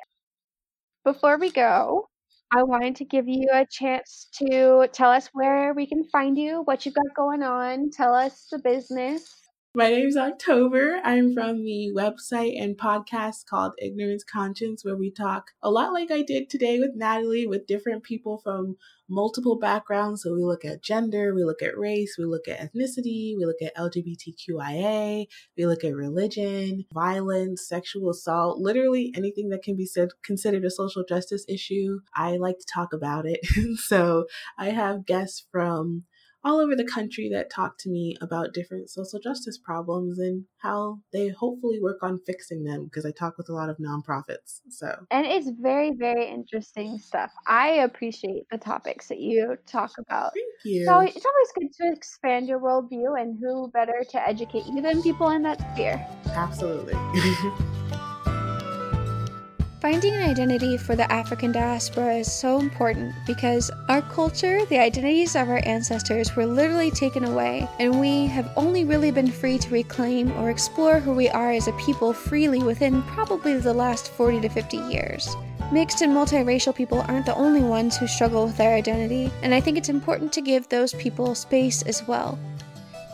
Before 1.04 1.38
we 1.38 1.50
go, 1.50 2.08
I 2.50 2.62
wanted 2.62 2.96
to 2.96 3.04
give 3.04 3.28
you 3.28 3.48
a 3.52 3.66
chance 3.66 4.28
to 4.38 4.88
tell 4.92 5.10
us 5.10 5.28
where 5.34 5.74
we 5.74 5.86
can 5.86 6.04
find 6.04 6.38
you, 6.38 6.62
what 6.62 6.86
you've 6.86 6.94
got 6.94 7.14
going 7.14 7.42
on, 7.42 7.90
tell 7.90 8.14
us 8.14 8.46
the 8.50 8.58
business. 8.58 9.43
My 9.76 9.90
name's 9.90 10.16
October. 10.16 11.00
I'm 11.02 11.34
from 11.34 11.64
the 11.64 11.90
website 11.96 12.62
and 12.62 12.78
podcast 12.78 13.46
called 13.46 13.72
Ignorance 13.82 14.22
Conscience, 14.22 14.84
where 14.84 14.96
we 14.96 15.10
talk 15.10 15.50
a 15.64 15.68
lot 15.68 15.92
like 15.92 16.12
I 16.12 16.22
did 16.22 16.48
today 16.48 16.78
with 16.78 16.92
Natalie, 16.94 17.48
with 17.48 17.66
different 17.66 18.04
people 18.04 18.38
from 18.38 18.76
multiple 19.08 19.58
backgrounds. 19.58 20.22
So 20.22 20.32
we 20.32 20.44
look 20.44 20.64
at 20.64 20.80
gender, 20.80 21.34
we 21.34 21.42
look 21.42 21.60
at 21.60 21.76
race, 21.76 22.14
we 22.16 22.24
look 22.24 22.46
at 22.46 22.60
ethnicity, 22.60 23.34
we 23.36 23.44
look 23.44 23.60
at 23.60 23.74
LGBTQIA, 23.74 25.26
we 25.58 25.66
look 25.66 25.82
at 25.82 25.96
religion, 25.96 26.84
violence, 26.94 27.66
sexual 27.68 28.10
assault, 28.10 28.60
literally 28.60 29.12
anything 29.16 29.48
that 29.48 29.64
can 29.64 29.74
be 29.74 29.86
said, 29.86 30.10
considered 30.22 30.64
a 30.64 30.70
social 30.70 31.02
justice 31.02 31.44
issue. 31.48 31.98
I 32.14 32.36
like 32.36 32.60
to 32.60 32.66
talk 32.72 32.92
about 32.92 33.26
it. 33.26 33.44
so 33.78 34.26
I 34.56 34.70
have 34.70 35.04
guests 35.04 35.44
from 35.50 36.04
all 36.44 36.60
over 36.60 36.76
the 36.76 36.84
country 36.84 37.28
that 37.32 37.50
talk 37.50 37.78
to 37.78 37.90
me 37.90 38.16
about 38.20 38.52
different 38.52 38.90
social 38.90 39.18
justice 39.18 39.58
problems 39.58 40.18
and 40.18 40.44
how 40.58 41.00
they 41.12 41.28
hopefully 41.28 41.80
work 41.80 42.02
on 42.02 42.20
fixing 42.26 42.64
them 42.64 42.84
because 42.84 43.06
I 43.06 43.10
talk 43.10 43.38
with 43.38 43.48
a 43.48 43.52
lot 43.52 43.70
of 43.70 43.78
nonprofits. 43.78 44.60
So 44.68 44.94
And 45.10 45.26
it's 45.26 45.50
very, 45.60 45.92
very 45.96 46.28
interesting 46.28 46.98
stuff. 46.98 47.30
I 47.46 47.68
appreciate 47.68 48.44
the 48.50 48.58
topics 48.58 49.08
that 49.08 49.20
you 49.20 49.56
talk 49.66 49.92
about. 49.98 50.32
Thank 50.34 50.64
you. 50.64 50.84
So 50.84 51.00
it's 51.00 51.24
always 51.24 51.52
good 51.54 51.72
to 51.80 51.92
expand 51.92 52.46
your 52.46 52.60
worldview 52.60 53.20
and 53.20 53.38
who 53.40 53.70
better 53.72 54.04
to 54.10 54.28
educate 54.28 54.66
you 54.66 54.82
than 54.82 55.02
people 55.02 55.30
in 55.30 55.42
that 55.42 55.60
sphere. 55.74 56.06
Absolutely. 56.34 56.94
Finding 59.84 60.14
an 60.14 60.22
identity 60.22 60.78
for 60.78 60.96
the 60.96 61.12
African 61.12 61.52
diaspora 61.52 62.14
is 62.14 62.32
so 62.32 62.58
important 62.58 63.14
because 63.26 63.70
our 63.90 64.00
culture, 64.00 64.64
the 64.64 64.78
identities 64.78 65.36
of 65.36 65.50
our 65.50 65.60
ancestors, 65.66 66.34
were 66.34 66.46
literally 66.46 66.90
taken 66.90 67.24
away, 67.24 67.68
and 67.78 68.00
we 68.00 68.24
have 68.28 68.50
only 68.56 68.86
really 68.86 69.10
been 69.10 69.30
free 69.30 69.58
to 69.58 69.68
reclaim 69.68 70.32
or 70.38 70.48
explore 70.48 71.00
who 71.00 71.12
we 71.12 71.28
are 71.28 71.50
as 71.50 71.68
a 71.68 71.72
people 71.72 72.14
freely 72.14 72.62
within 72.62 73.02
probably 73.02 73.58
the 73.58 73.74
last 73.74 74.10
40 74.12 74.40
to 74.40 74.48
50 74.48 74.78
years. 74.78 75.28
Mixed 75.70 76.00
and 76.00 76.14
multiracial 76.14 76.74
people 76.74 77.04
aren't 77.06 77.26
the 77.26 77.34
only 77.34 77.62
ones 77.62 77.98
who 77.98 78.06
struggle 78.06 78.46
with 78.46 78.56
their 78.56 78.74
identity, 78.74 79.30
and 79.42 79.52
I 79.52 79.60
think 79.60 79.76
it's 79.76 79.90
important 79.90 80.32
to 80.32 80.40
give 80.40 80.66
those 80.66 80.94
people 80.94 81.34
space 81.34 81.82
as 81.82 82.08
well. 82.08 82.38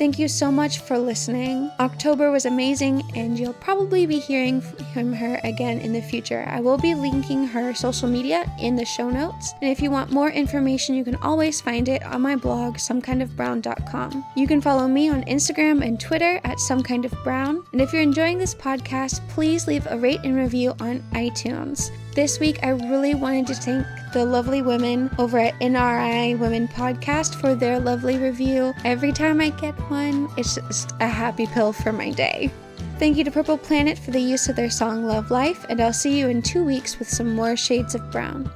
Thank 0.00 0.18
you 0.18 0.28
so 0.28 0.50
much 0.50 0.78
for 0.78 0.98
listening. 0.98 1.70
October 1.78 2.30
was 2.30 2.46
amazing, 2.46 3.02
and 3.14 3.38
you'll 3.38 3.52
probably 3.52 4.06
be 4.06 4.18
hearing 4.18 4.62
from 4.62 5.12
her 5.12 5.38
again 5.44 5.78
in 5.78 5.92
the 5.92 6.00
future. 6.00 6.42
I 6.48 6.60
will 6.60 6.78
be 6.78 6.94
linking 6.94 7.46
her 7.46 7.74
social 7.74 8.08
media 8.08 8.50
in 8.58 8.76
the 8.76 8.86
show 8.86 9.10
notes, 9.10 9.52
and 9.60 9.70
if 9.70 9.82
you 9.82 9.90
want 9.90 10.10
more 10.10 10.30
information, 10.30 10.94
you 10.94 11.04
can 11.04 11.16
always 11.16 11.60
find 11.60 11.86
it 11.86 12.02
on 12.02 12.22
my 12.22 12.34
blog, 12.34 12.76
somekindofbrown.com. 12.76 14.24
You 14.36 14.46
can 14.46 14.62
follow 14.62 14.88
me 14.88 15.10
on 15.10 15.22
Instagram 15.24 15.86
and 15.86 16.00
Twitter 16.00 16.40
at 16.44 16.56
somekindofbrown, 16.56 17.66
and 17.72 17.82
if 17.82 17.92
you're 17.92 18.00
enjoying 18.00 18.38
this 18.38 18.54
podcast, 18.54 19.20
please 19.28 19.66
leave 19.66 19.86
a 19.90 19.98
rate 19.98 20.20
and 20.24 20.34
review 20.34 20.70
on 20.80 21.00
iTunes. 21.12 21.90
This 22.14 22.40
week, 22.40 22.59
I 22.64 22.70
really 22.70 23.14
wanted 23.14 23.46
to 23.46 23.55
thank 23.55 23.87
the 24.12 24.25
lovely 24.25 24.62
women 24.62 25.11
over 25.16 25.38
at 25.38 25.55
NRI 25.61 26.37
Women 26.37 26.66
Podcast 26.66 27.40
for 27.40 27.55
their 27.55 27.79
lovely 27.79 28.18
review. 28.18 28.75
Every 28.85 29.12
time 29.12 29.40
I 29.40 29.51
get 29.51 29.75
one, 29.88 30.29
it's 30.37 30.57
just 30.57 30.92
a 30.99 31.07
happy 31.07 31.46
pill 31.46 31.73
for 31.73 31.92
my 31.92 32.11
day. 32.11 32.51
Thank 32.99 33.16
you 33.16 33.23
to 33.23 33.31
Purple 33.31 33.57
Planet 33.57 33.96
for 33.96 34.11
the 34.11 34.20
use 34.20 34.49
of 34.49 34.57
their 34.57 34.70
song 34.70 35.05
Love 35.05 35.31
Life, 35.31 35.64
and 35.68 35.81
I'll 35.81 35.92
see 35.92 36.18
you 36.18 36.29
in 36.29 36.42
two 36.42 36.64
weeks 36.64 36.99
with 36.99 37.09
some 37.09 37.33
more 37.33 37.57
shades 37.57 37.94
of 37.94 38.11
brown. 38.11 38.51